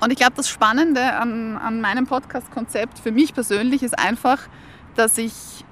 Und 0.00 0.10
ich 0.10 0.18
glaube, 0.18 0.32
das 0.34 0.48
Spannende 0.48 1.12
an, 1.12 1.56
an 1.56 1.80
meinem 1.80 2.06
Podcast-Konzept 2.06 2.98
für 2.98 3.12
mich 3.12 3.34
persönlich 3.34 3.82
ist 3.82 3.98
einfach, 3.98 4.40
dass 4.96 5.16
ich 5.16 5.64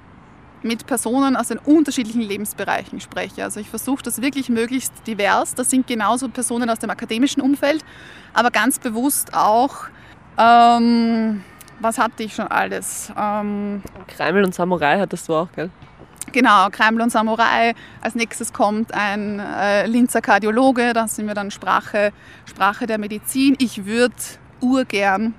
mit 0.61 0.85
Personen 0.85 1.35
aus 1.35 1.47
den 1.49 1.57
unterschiedlichen 1.57 2.21
Lebensbereichen 2.21 3.01
spreche. 3.01 3.43
Also 3.43 3.59
ich 3.59 3.69
versuche 3.69 4.03
das 4.03 4.21
wirklich 4.21 4.49
möglichst 4.49 4.93
divers. 5.07 5.55
Das 5.55 5.69
sind 5.69 5.87
genauso 5.87 6.29
Personen 6.29 6.69
aus 6.69 6.79
dem 6.79 6.89
akademischen 6.89 7.41
Umfeld, 7.41 7.83
aber 8.33 8.51
ganz 8.51 8.79
bewusst 8.79 9.33
auch 9.33 9.87
ähm, 10.37 11.43
was 11.81 11.97
hatte 11.97 12.23
ich 12.23 12.33
schon 12.33 12.47
alles? 12.47 13.11
Ähm, 13.17 13.81
Kreimel 14.07 14.43
und 14.43 14.53
Samurai 14.53 14.99
hattest 14.99 15.27
du 15.27 15.35
auch, 15.35 15.51
gell? 15.53 15.69
Genau, 16.31 16.69
Kreimel 16.69 17.01
und 17.01 17.11
Samurai. 17.11 17.73
Als 18.01 18.15
nächstes 18.15 18.53
kommt 18.53 18.93
ein 18.93 19.39
äh, 19.39 19.85
Linzer 19.87 20.21
Kardiologe, 20.21 20.93
da 20.93 21.07
sind 21.07 21.27
wir 21.27 21.33
dann 21.33 21.49
Sprache, 21.51 22.11
Sprache 22.45 22.85
der 22.85 22.97
Medizin. 22.97 23.55
Ich 23.59 23.85
würde 23.85 24.15
urgern 24.61 25.33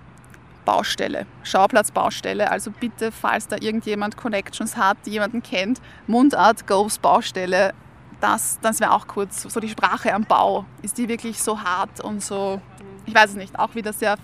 Baustelle, 0.65 1.27
Schauplatzbaustelle. 1.43 2.51
Also 2.51 2.71
bitte, 2.71 3.13
falls 3.13 3.47
da 3.49 3.57
irgendjemand 3.61 4.17
Connections 4.17 4.77
hat, 4.77 4.99
jemanden 5.05 5.43
kennt, 5.43 5.81
Mundart 6.07 6.67
Goes 6.67 6.99
Baustelle. 6.99 7.73
Das, 8.21 8.59
das 8.61 8.81
wäre 8.81 8.93
auch 8.93 9.07
kurz 9.07 9.43
so 9.43 9.61
die 9.61 9.69
Sprache 9.69 10.13
am 10.13 10.25
Bau. 10.25 10.67
Ist 10.83 10.99
die 10.99 11.09
wirklich 11.09 11.43
so 11.43 11.61
hart 11.61 12.01
und 12.01 12.23
so, 12.23 12.61
ich 13.07 13.15
weiß 13.15 13.31
es 13.31 13.37
nicht, 13.37 13.59
auch 13.59 13.75
wieder 13.75 13.93
sehr 13.93 14.17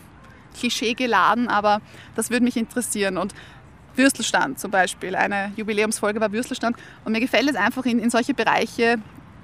Klischee 0.59 0.94
geladen, 0.94 1.48
aber 1.48 1.81
das 2.14 2.31
würde 2.31 2.44
mich 2.44 2.57
interessieren. 2.57 3.18
Und 3.18 3.35
Würstelstand 3.96 4.59
zum 4.59 4.70
Beispiel, 4.70 5.16
eine 5.16 5.52
Jubiläumsfolge 5.56 6.20
war 6.20 6.32
Würstelstand. 6.32 6.76
Und 7.04 7.12
mir 7.12 7.20
gefällt 7.20 7.48
es 7.48 7.56
einfach, 7.56 7.85
in, 7.85 7.98
in 7.98 8.11
solche 8.11 8.35
Bereiche 8.35 8.98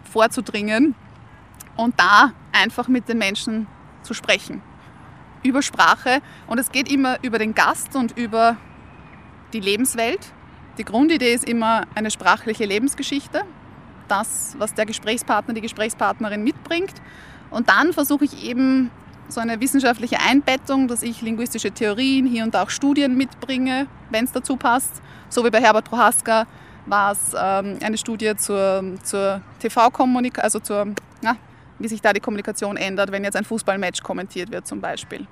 vorzudringen 0.05 0.95
und 1.77 1.99
da 1.99 2.33
einfach 2.53 2.89
mit 2.89 3.09
den 3.09 3.19
Menschen 3.19 3.67
zu 4.03 4.15
sprechen. 4.15 4.63
Über 5.43 5.63
Sprache. 5.63 6.21
Und 6.47 6.59
es 6.59 6.71
geht 6.71 6.91
immer 6.91 7.19
über 7.23 7.39
den 7.39 7.55
Gast 7.55 7.97
und 7.97 8.17
über 8.17 8.57
die 9.53 9.61
Lebenswelt. 9.61 10.21
Die 10.79 10.85
Grundidee 10.85 11.35
ist 11.35 11.45
immer 11.45 11.85
eine 11.95 12.11
sprachliche 12.11 12.65
Lebensgeschichte. 12.65 13.43
Das, 14.09 14.55
was 14.59 14.75
der 14.75 14.87
Gesprächspartner, 14.87 15.55
die 15.55 15.61
Gesprächspartnerin 15.61 16.45
mitbringt. 16.45 16.95
Und 17.51 17.69
dann 17.69 17.93
versuche 17.93 18.25
ich 18.25 18.45
eben 18.45 18.91
so 19.33 19.41
eine 19.41 19.61
wissenschaftliche 19.61 20.21
Einbettung, 20.21 20.89
dass 20.89 21.03
ich 21.03 21.23
linguistische 21.23 21.71
Theorien, 21.71 22.27
hier 22.27 22.45
und 22.45 22.55
auch 22.55 22.71
Studien 22.71 23.17
mitbringe, 23.17 23.87
wenn 24.11 24.25
es 24.25 24.33
dazu 24.33 24.57
passt. 24.57 25.03
So 25.29 25.45
wie 25.45 25.51
bei 25.51 25.61
Herbert 25.61 25.87
Prohaska 25.87 26.47
war 26.87 27.13
es 27.13 27.35
ähm, 27.35 27.79
eine 27.83 27.97
Studie 27.97 28.35
zur, 28.37 28.85
zur 29.03 29.41
TV-Kommunikation, 29.61 30.45
also 30.45 30.59
zur, 30.59 30.89
na, 31.23 31.37
wie 31.79 31.89
sich 31.89 32.01
da 32.01 32.13
die 32.13 32.21
Kommunikation 32.21 32.77
ändert, 32.77 33.11
wenn 33.13 33.25
jetzt 33.25 33.37
ein 33.37 33.45
Fußballmatch 33.45 34.03
kommentiert 34.03 34.51
wird 34.51 34.67
zum 34.67 34.81
Beispiel. 34.81 35.27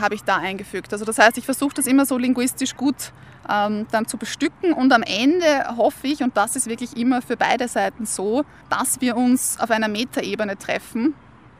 Habe 0.00 0.14
ich 0.14 0.24
da 0.24 0.36
eingefügt. 0.36 0.92
Also 0.92 1.04
das 1.04 1.18
heißt, 1.18 1.38
ich 1.38 1.44
versuche 1.44 1.74
das 1.74 1.86
immer 1.86 2.06
so 2.06 2.18
linguistisch 2.18 2.76
gut 2.76 3.12
ähm, 3.48 3.86
dann 3.90 4.06
zu 4.06 4.16
bestücken 4.16 4.72
und 4.72 4.92
am 4.92 5.02
Ende 5.02 5.76
hoffe 5.76 6.06
ich, 6.08 6.22
und 6.22 6.36
das 6.36 6.56
ist 6.56 6.68
wirklich 6.68 6.96
immer 6.96 7.22
für 7.22 7.36
beide 7.36 7.68
Seiten 7.68 8.06
so, 8.06 8.44
dass 8.68 9.00
wir 9.00 9.16
uns 9.16 9.58
auf 9.60 9.70
einer 9.70 9.88
Metaebene 9.88 10.56
treffen 10.56 11.14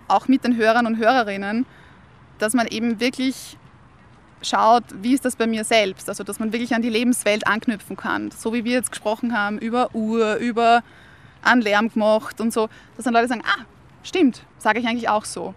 auch 0.09 0.29
mit 0.29 0.45
den 0.45 0.57
Hörern 0.57 0.87
und 0.87 0.99
Hörerinnen, 0.99 1.67
dass 2.39 2.55
man 2.55 2.67
eben 2.67 3.01
wirklich 3.01 3.57
schaut, 4.43 4.85
wie 5.01 5.15
ist 5.15 5.25
das 5.25 5.37
bei 5.37 5.47
mir 5.47 5.65
selbst, 5.65 6.09
also 6.09 6.23
dass 6.23 6.39
man 6.39 6.53
wirklich 6.53 6.75
an 6.75 6.83
die 6.83 6.91
Lebenswelt 6.91 7.47
anknüpfen 7.47 7.97
kann, 7.97 8.31
so 8.31 8.53
wie 8.53 8.65
wir 8.65 8.73
jetzt 8.73 8.91
gesprochen 8.91 9.37
haben 9.37 9.59
über 9.59 9.95
Uhr, 9.95 10.37
über 10.37 10.83
an 11.43 11.61
Lärm 11.61 11.91
gemacht 11.91 12.41
und 12.41 12.53
so, 12.53 12.69
dass 12.97 13.05
dann 13.05 13.15
Leute 13.15 13.29
sagen, 13.29 13.43
ah, 13.45 13.65
stimmt, 14.03 14.43
sage 14.59 14.81
ich 14.81 14.87
eigentlich 14.87 15.09
auch 15.09 15.25
so. 15.25 15.55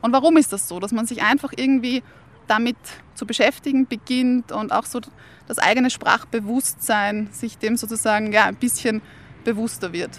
Und 0.00 0.12
warum 0.12 0.36
ist 0.36 0.52
das 0.52 0.68
so? 0.68 0.80
Dass 0.80 0.92
man 0.92 1.06
sich 1.06 1.22
einfach 1.22 1.52
irgendwie 1.56 2.02
damit 2.48 2.76
zu 3.14 3.26
beschäftigen 3.26 3.86
beginnt 3.86 4.50
und 4.52 4.72
auch 4.72 4.84
so 4.84 5.00
das 5.46 5.58
eigene 5.58 5.90
Sprachbewusstsein 5.90 7.28
sich 7.32 7.58
dem 7.58 7.76
sozusagen 7.76 8.32
ja, 8.32 8.46
ein 8.46 8.56
bisschen 8.56 9.02
bewusster 9.44 9.92
wird. 9.92 10.10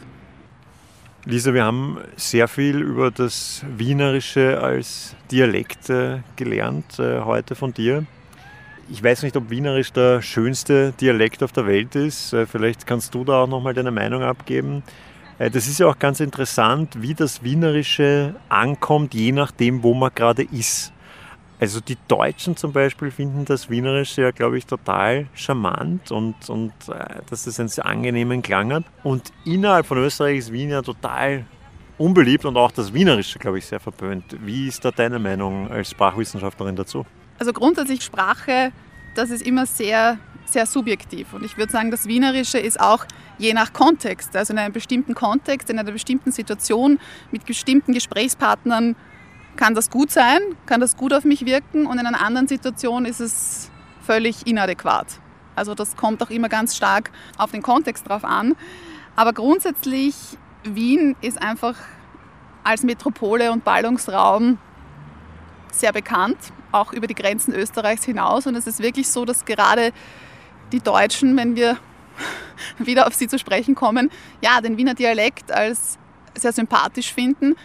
Lisa, 1.26 1.54
wir 1.54 1.64
haben 1.64 2.00
sehr 2.18 2.50
viel 2.50 2.82
über 2.82 3.10
das 3.10 3.64
Wienerische 3.78 4.62
als 4.62 5.16
Dialekt 5.32 5.90
äh, 5.90 6.20
gelernt 6.36 7.00
äh, 7.00 7.22
heute 7.22 7.56
von 7.56 7.74
dir. 7.74 8.06
Ich 8.92 9.02
weiß 9.02 9.24
nicht, 9.24 9.38
ob 9.38 9.50
Wienerisch 9.50 9.94
der 9.94 10.22
schönste 10.22 10.92
Dialekt 11.00 11.42
auf 11.42 11.54
der 11.54 11.66
Welt 11.66 11.96
ist. 11.96 12.34
Äh, 12.34 12.46
vielleicht 12.46 12.86
kannst 12.86 13.16
du 13.16 13.24
da 13.24 13.44
auch 13.44 13.48
nochmal 13.48 13.74
deine 13.74 13.92
Meinung 13.92 14.22
abgeben. 14.22 14.84
Das 15.40 15.68
ist 15.68 15.80
ja 15.80 15.88
auch 15.88 15.98
ganz 15.98 16.20
interessant, 16.20 17.02
wie 17.02 17.16
das 17.16 17.42
Wienerische 17.42 18.36
ankommt, 18.50 19.16
je 19.16 19.32
nachdem, 19.32 19.82
wo 19.82 19.94
man 19.96 20.12
gerade 20.14 20.44
ist. 20.44 20.93
Also 21.64 21.80
die 21.80 21.98
Deutschen 22.10 22.58
zum 22.58 22.74
Beispiel 22.74 23.10
finden 23.10 23.46
das 23.46 23.70
Wienerische 23.70 24.24
ja, 24.24 24.32
glaube 24.32 24.58
ich, 24.58 24.66
total 24.66 25.28
charmant 25.34 26.12
und, 26.12 26.50
und 26.50 26.74
äh, 26.90 27.22
dass 27.30 27.48
es 27.48 27.58
einen 27.58 27.70
sehr 27.70 27.86
angenehmen 27.86 28.42
Klang 28.42 28.74
hat. 28.74 28.84
Und 29.02 29.32
innerhalb 29.46 29.86
von 29.86 29.98
Österreich 30.00 30.40
ist 30.40 30.52
Wien 30.52 30.72
ja 30.72 30.82
total 30.82 31.46
unbeliebt 31.98 32.44
und 32.44 32.58
auch 32.58 32.72
das 32.72 32.94
Wienerische, 32.94 33.40
glaube 33.40 33.60
ich, 33.60 33.66
sehr 33.66 33.80
verpönt. 33.80 34.26
Wie 34.42 34.68
ist 34.68 34.84
da 34.84 34.92
deine 34.92 35.20
Meinung 35.20 35.72
als 35.72 35.92
Sprachwissenschaftlerin 35.92 36.76
dazu? 36.76 37.06
Also 37.40 37.54
grundsätzlich 37.54 38.04
Sprache, 38.04 38.74
das 39.16 39.30
ist 39.30 39.42
immer 39.42 39.66
sehr, 39.66 40.18
sehr 40.44 40.66
subjektiv. 40.66 41.32
Und 41.32 41.46
ich 41.46 41.58
würde 41.58 41.72
sagen, 41.72 41.92
das 41.92 42.08
Wienerische 42.08 42.58
ist 42.58 42.78
auch 42.78 43.06
je 43.38 43.54
nach 43.54 43.72
Kontext, 43.72 44.36
also 44.36 44.52
in 44.52 44.60
einem 44.60 44.74
bestimmten 44.74 45.16
Kontext, 45.16 45.70
in 45.70 45.80
einer 45.80 45.94
bestimmten 45.94 46.34
Situation 46.34 47.00
mit 47.32 47.46
bestimmten 47.46 47.94
Gesprächspartnern 47.94 48.98
kann 49.56 49.76
das 49.76 49.90
gut 49.90 50.12
sein, 50.12 50.40
kann 50.66 50.82
das 50.82 50.98
gut 50.98 51.14
auf 51.14 51.24
mich 51.24 51.46
wirken 51.46 51.86
und 51.86 52.00
in 52.00 52.06
einer 52.06 52.22
anderen 52.22 52.48
Situation 52.48 53.06
ist 53.06 53.20
es 53.20 53.72
völlig 54.02 54.48
inadäquat. 54.48 55.08
Also 55.56 55.76
das 55.76 55.96
kommt 55.96 56.22
auch 56.24 56.30
immer 56.30 56.50
ganz 56.50 56.76
stark 56.76 57.12
auf 57.38 57.52
den 57.52 57.62
Kontext 57.62 58.08
drauf 58.08 58.24
an. 58.24 58.56
Aber 59.16 59.34
grundsätzlich, 59.34 60.16
Wien 60.64 61.16
ist 61.22 61.42
einfach 61.42 61.76
als 62.64 62.84
Metropole 62.84 63.52
und 63.52 63.64
Ballungsraum 63.64 64.58
sehr 65.72 65.92
bekannt, 65.92 66.38
auch 66.72 66.94
über 66.94 67.08
die 67.08 67.16
Grenzen 67.16 67.54
Österreichs 67.54 68.04
hinaus. 68.04 68.48
Und 68.48 68.56
es 68.56 68.68
ist 68.68 68.80
wirklich 68.80 69.10
so, 69.10 69.26
dass 69.26 69.46
gerade 69.46 69.92
die 70.72 70.80
Deutschen, 70.80 71.38
wenn 71.38 71.56
wir 71.56 71.78
wieder 72.80 73.08
auf 73.08 73.14
sie 73.14 73.28
zu 73.28 73.38
sprechen 73.38 73.76
kommen, 73.76 74.10
ja, 74.42 74.62
den 74.62 74.78
Wiener 74.78 74.94
Dialekt 74.94 75.52
als 75.52 75.98
sehr 76.36 76.54
sympathisch 76.54 77.14
finden, 77.14 77.56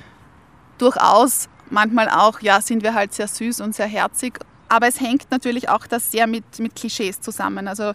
durchaus 0.77 1.49
manchmal 1.71 2.09
auch, 2.09 2.41
ja, 2.41 2.61
sind 2.61 2.83
wir 2.83 2.95
halt 2.95 3.15
sehr 3.15 3.29
süß 3.29 3.61
und 3.61 3.75
sehr 3.75 3.87
herzig. 3.87 4.39
Aber 4.69 4.87
es 4.89 5.01
hängt 5.01 5.31
natürlich 5.31 5.69
auch 5.69 5.87
das 5.87 6.11
sehr 6.11 6.27
mit, 6.27 6.59
mit 6.59 6.77
Klischees 6.77 7.21
zusammen. 7.21 7.69
Also 7.69 7.93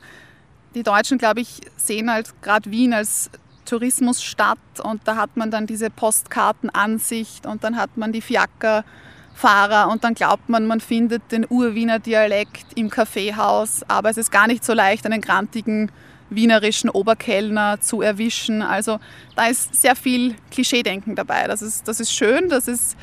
die 0.75 0.83
Deutschen, 0.83 1.17
glaube 1.17 1.41
ich, 1.41 1.61
sehen 1.77 2.11
halt 2.11 2.33
gerade 2.41 2.71
Wien 2.71 2.93
als 2.93 3.29
Tourismusstadt 3.65 4.57
und 4.83 5.01
da 5.05 5.15
hat 5.15 5.37
man 5.37 5.51
dann 5.51 5.67
diese 5.67 5.89
Postkartenansicht 5.89 7.45
und 7.45 7.63
dann 7.63 7.77
hat 7.77 7.95
man 7.95 8.11
die 8.11 8.21
Fiakerfahrer 8.21 9.89
und 9.89 10.03
dann 10.03 10.15
glaubt 10.15 10.49
man, 10.49 10.65
man 10.67 10.81
findet 10.81 11.31
den 11.31 11.45
Urwiener 11.47 11.99
Dialekt 11.99 12.65
im 12.75 12.89
Kaffeehaus, 12.89 13.83
aber 13.87 14.09
es 14.09 14.17
ist 14.17 14.31
gar 14.31 14.47
nicht 14.47 14.65
so 14.65 14.73
leicht, 14.73 15.05
einen 15.05 15.21
grantigen 15.21 15.91
wienerischen 16.29 16.89
Oberkellner 16.89 17.79
zu 17.79 18.01
erwischen. 18.01 18.61
Also 18.61 18.99
da 19.35 19.45
ist 19.45 19.79
sehr 19.79 19.95
viel 19.95 20.35
Klischeedenken 20.51 21.15
dabei. 21.15 21.47
Das 21.47 21.61
ist, 21.61 21.87
das 21.87 21.99
ist 21.99 22.11
schön, 22.11 22.49
das, 22.49 22.67
ist, 22.67 22.97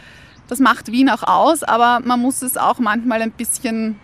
das 0.51 0.59
macht 0.59 0.91
Wien 0.91 1.09
auch 1.09 1.23
aus, 1.23 1.63
aber 1.63 2.01
man 2.05 2.21
muss 2.21 2.43
es 2.43 2.57
auch 2.57 2.81
manchmal 2.81 3.23
ein 3.23 3.31
bisschen 3.31 4.01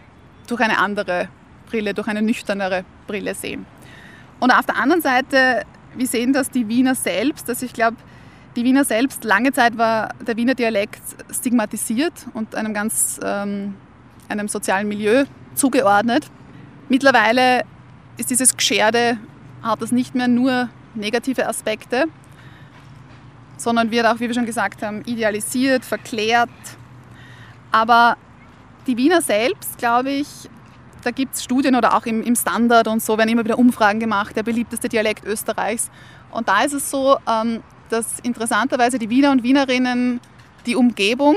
durch 0.46 0.60
eine 0.60 0.78
andere 0.78 1.28
Brille, 1.68 1.92
durch 1.92 2.06
eine 2.06 2.22
nüchternere 2.22 2.84
Brille 3.08 3.34
sehen. 3.34 3.66
Und 4.38 4.52
auf 4.52 4.64
der 4.64 4.76
anderen 4.76 5.02
Seite, 5.02 5.64
wir 5.96 6.06
sehen 6.06 6.32
das 6.32 6.48
die 6.48 6.68
Wiener 6.68 6.94
selbst, 6.94 7.48
dass 7.48 7.62
ich 7.62 7.72
glaube, 7.72 7.96
die 8.54 8.62
Wiener 8.62 8.84
selbst, 8.84 9.24
lange 9.24 9.52
Zeit 9.52 9.76
war 9.76 10.14
der 10.24 10.36
Wiener 10.36 10.54
Dialekt 10.54 11.02
stigmatisiert 11.32 12.12
und 12.32 12.54
einem 12.54 12.72
ganz 12.72 13.18
ähm, 13.24 13.74
einem 14.28 14.46
sozialen 14.46 14.86
Milieu 14.86 15.24
zugeordnet. 15.56 16.30
Mittlerweile 16.88 17.64
ist 18.18 18.30
dieses 18.30 18.56
Gescherde, 18.56 19.18
hat 19.64 19.82
das 19.82 19.90
nicht 19.90 20.14
mehr 20.14 20.28
nur 20.28 20.68
negative 20.94 21.48
Aspekte, 21.48 22.04
sondern 23.56 23.90
wird 23.90 24.06
auch, 24.06 24.16
wie 24.16 24.28
wir 24.28 24.34
schon 24.34 24.46
gesagt 24.46 24.82
haben, 24.82 25.02
idealisiert, 25.06 25.84
verklärt. 25.84 26.50
Aber 27.72 28.16
die 28.86 28.96
Wiener 28.96 29.22
selbst, 29.22 29.78
glaube 29.78 30.10
ich, 30.10 30.26
da 31.02 31.10
gibt 31.10 31.34
es 31.36 31.44
Studien 31.44 31.76
oder 31.76 31.96
auch 31.96 32.04
im, 32.06 32.22
im, 32.22 32.34
Standard 32.34 32.88
und 32.88 33.00
so 33.02 33.16
werden 33.16 33.30
immer 33.30 33.44
wieder 33.44 33.58
Umfragen 33.58 34.00
gemacht, 34.00 34.34
der 34.34 34.42
beliebteste 34.42 34.88
Dialekt 34.88 35.24
Österreichs. 35.24 35.90
Und 36.32 36.48
da 36.48 36.62
ist 36.62 36.72
es 36.72 36.90
so, 36.90 37.16
ähm, 37.28 37.62
dass 37.90 38.18
interessanterweise 38.20 38.98
die 38.98 39.08
Wiener 39.08 39.30
und 39.30 39.42
Wienerinnen 39.42 40.20
die 40.66 40.74
Umgebung, 40.74 41.36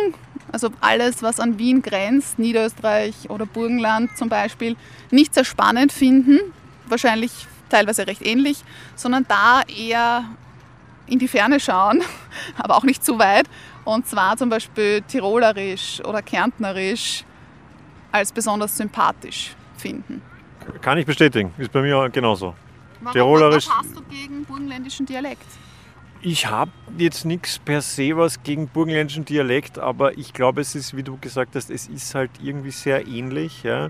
also 0.52 0.70
alles, 0.82 1.22
was 1.22 1.40
an 1.40 1.60
Wien 1.60 1.84
grenzt, 1.84 2.40
Niederösterreich 2.40 3.30
oder 3.30 3.46
Burgenland 3.46 4.18
zum 4.18 4.30
Beispiel, 4.30 4.76
nicht 5.12 5.36
sehr 5.36 5.46
spannend 5.46 5.92
finden, 5.92 6.40
wahrscheinlich 6.88 7.32
teilweise 7.70 8.08
recht 8.08 8.26
ähnlich, 8.26 8.64
sondern 8.96 9.26
da 9.28 9.62
eher 9.68 10.26
in 11.10 11.20
die 11.20 11.28
Ferne 11.28 11.60
schauen, 11.60 12.02
aber 12.58 12.78
auch 12.78 12.84
nicht 12.84 13.04
zu 13.04 13.20
weit. 13.20 13.48
Und 13.86 14.08
zwar 14.08 14.38
zum 14.38 14.50
Beispiel 14.50 15.02
Tirolerisch 15.02 16.02
oder 16.06 16.22
Kärntnerisch 16.22 17.24
als 18.12 18.32
besonders 18.32 18.76
sympathisch 18.78 19.56
finden. 19.78 20.22
Kann 20.82 20.98
ich 20.98 21.06
bestätigen, 21.06 21.54
ist 21.58 21.72
bei 21.72 21.82
mir 21.82 22.10
genauso. 22.10 22.56
Warum, 23.02 23.14
Tirolerisch. 23.14 23.68
Was 23.68 23.76
hast 23.78 23.98
du 23.98 24.02
gegen 24.04 24.46
burgenländischen 24.46 25.06
Dialekt? 25.06 25.46
Ich 26.22 26.48
habe 26.48 26.72
jetzt 26.98 27.24
nichts 27.24 27.60
per 27.60 27.82
se 27.82 28.18
was 28.18 28.44
gegen 28.44 28.68
burgenländischen 28.68 29.24
Dialekt, 29.24 29.80
aber 29.80 30.18
ich 30.18 30.34
glaube, 30.34 30.60
es 30.60 30.76
ist, 30.76 30.96
wie 30.96 31.04
du 31.04 31.18
gesagt 31.18 31.56
hast, 31.56 31.70
es 31.70 31.88
ist 31.88 32.14
halt 32.14 32.32
irgendwie 32.44 32.72
sehr 32.72 33.08
ähnlich. 33.08 33.64
Ja. 33.64 33.90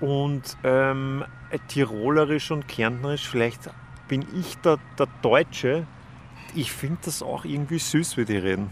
Und 0.00 0.56
ähm, 0.62 1.24
Tirolerisch 1.66 2.52
und 2.52 2.68
Kärntnerisch, 2.68 3.28
vielleicht 3.28 3.70
bin 4.06 4.24
ich 4.38 4.56
da 4.58 4.76
der 4.98 5.08
Deutsche. 5.20 5.86
Ich 6.54 6.72
finde 6.72 6.98
das 7.04 7.22
auch 7.22 7.44
irgendwie 7.44 7.78
süß, 7.78 8.16
wie 8.16 8.24
die 8.24 8.36
reden. 8.36 8.70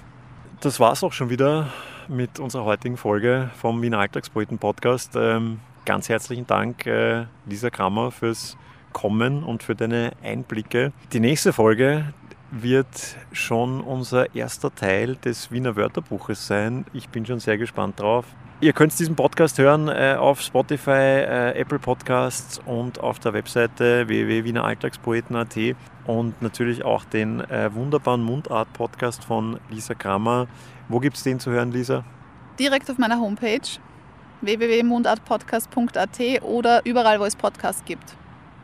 Das 0.61 0.81
war 0.81 0.93
es 0.93 1.05
auch 1.05 1.13
schon 1.13 1.31
wieder 1.31 1.69
mit 2.09 2.39
unserer 2.39 2.65
heutigen 2.65 2.97
Folge 2.97 3.51
vom 3.57 3.83
Wiener 3.83 3.99
Alltagspoeten 3.99 4.59
Podcast. 4.59 5.13
Ähm, 5.17 5.61
ganz 5.85 6.09
herzlichen 6.09 6.47
Dank, 6.47 6.87
äh, 6.87 7.27
Lisa 7.47 7.71
Krammer, 7.71 8.11
fürs 8.11 8.57
Kommen 8.93 9.45
und 9.45 9.63
für 9.63 9.75
deine 9.75 10.13
Einblicke. 10.23 10.93
Die 11.13 11.21
nächste 11.21 11.53
Folge 11.53 12.15
wird 12.51 13.17
schon 13.33 13.81
unser 13.81 14.35
erster 14.35 14.75
Teil 14.75 15.17
des 15.17 15.51
Wiener 15.51 15.77
Wörterbuches 15.77 16.47
sein. 16.47 16.85
Ich 16.93 17.09
bin 17.09 17.27
schon 17.27 17.41
sehr 17.41 17.59
gespannt 17.59 18.01
drauf. 18.01 18.27
Ihr 18.61 18.73
könnt 18.73 18.99
diesen 18.99 19.17
Podcast 19.17 19.59
hören 19.59 19.89
äh, 19.89 20.17
auf 20.19 20.41
Spotify, 20.41 20.91
äh, 20.91 21.61
Apple 21.61 21.79
Podcasts 21.79 22.59
und 22.65 23.01
auf 23.01 23.19
der 23.19 23.35
Webseite 23.35 24.09
www.wieneralltagspoeten.at 24.09 25.77
und 26.07 26.41
natürlich 26.41 26.83
auch 26.83 27.05
den 27.05 27.41
äh, 27.41 27.75
wunderbaren 27.75 28.23
Mundart-Podcast 28.23 29.25
von 29.25 29.61
Lisa 29.69 29.93
Kramer. 29.93 30.47
Wo 30.89 31.01
gibt 31.01 31.19
es 31.19 31.23
den 31.23 31.39
zu 31.39 31.51
hören, 31.51 31.71
Lisa? 31.71 32.05
Direkt 32.59 32.91
auf 32.91 32.97
meiner 32.97 33.21
Homepage 33.21 33.61
www.mundartpodcast.at 34.41 36.43
oder 36.43 36.87
überall, 36.87 37.21
wo 37.21 37.25
es 37.25 37.37
Podcasts 37.37 37.85
gibt. 37.85 38.17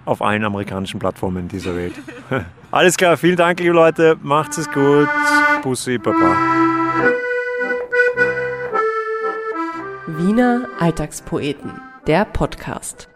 Auf 0.05 0.21
allen 0.21 0.45
amerikanischen 0.45 0.99
Plattformen 0.99 1.49
dieser 1.49 1.77
Welt. 1.77 1.95
Alles 2.71 2.97
klar, 2.97 3.17
vielen 3.17 3.37
Dank, 3.37 3.61
liebe 3.61 3.75
Leute. 3.75 4.17
Macht's 4.23 4.59
es 4.59 4.71
gut. 4.71 5.09
Bussi, 5.63 5.99
Baba. 5.99 6.37
Wiener 10.07 10.69
Alltagspoeten, 10.81 11.71
der 12.07 12.25
Podcast. 12.25 13.12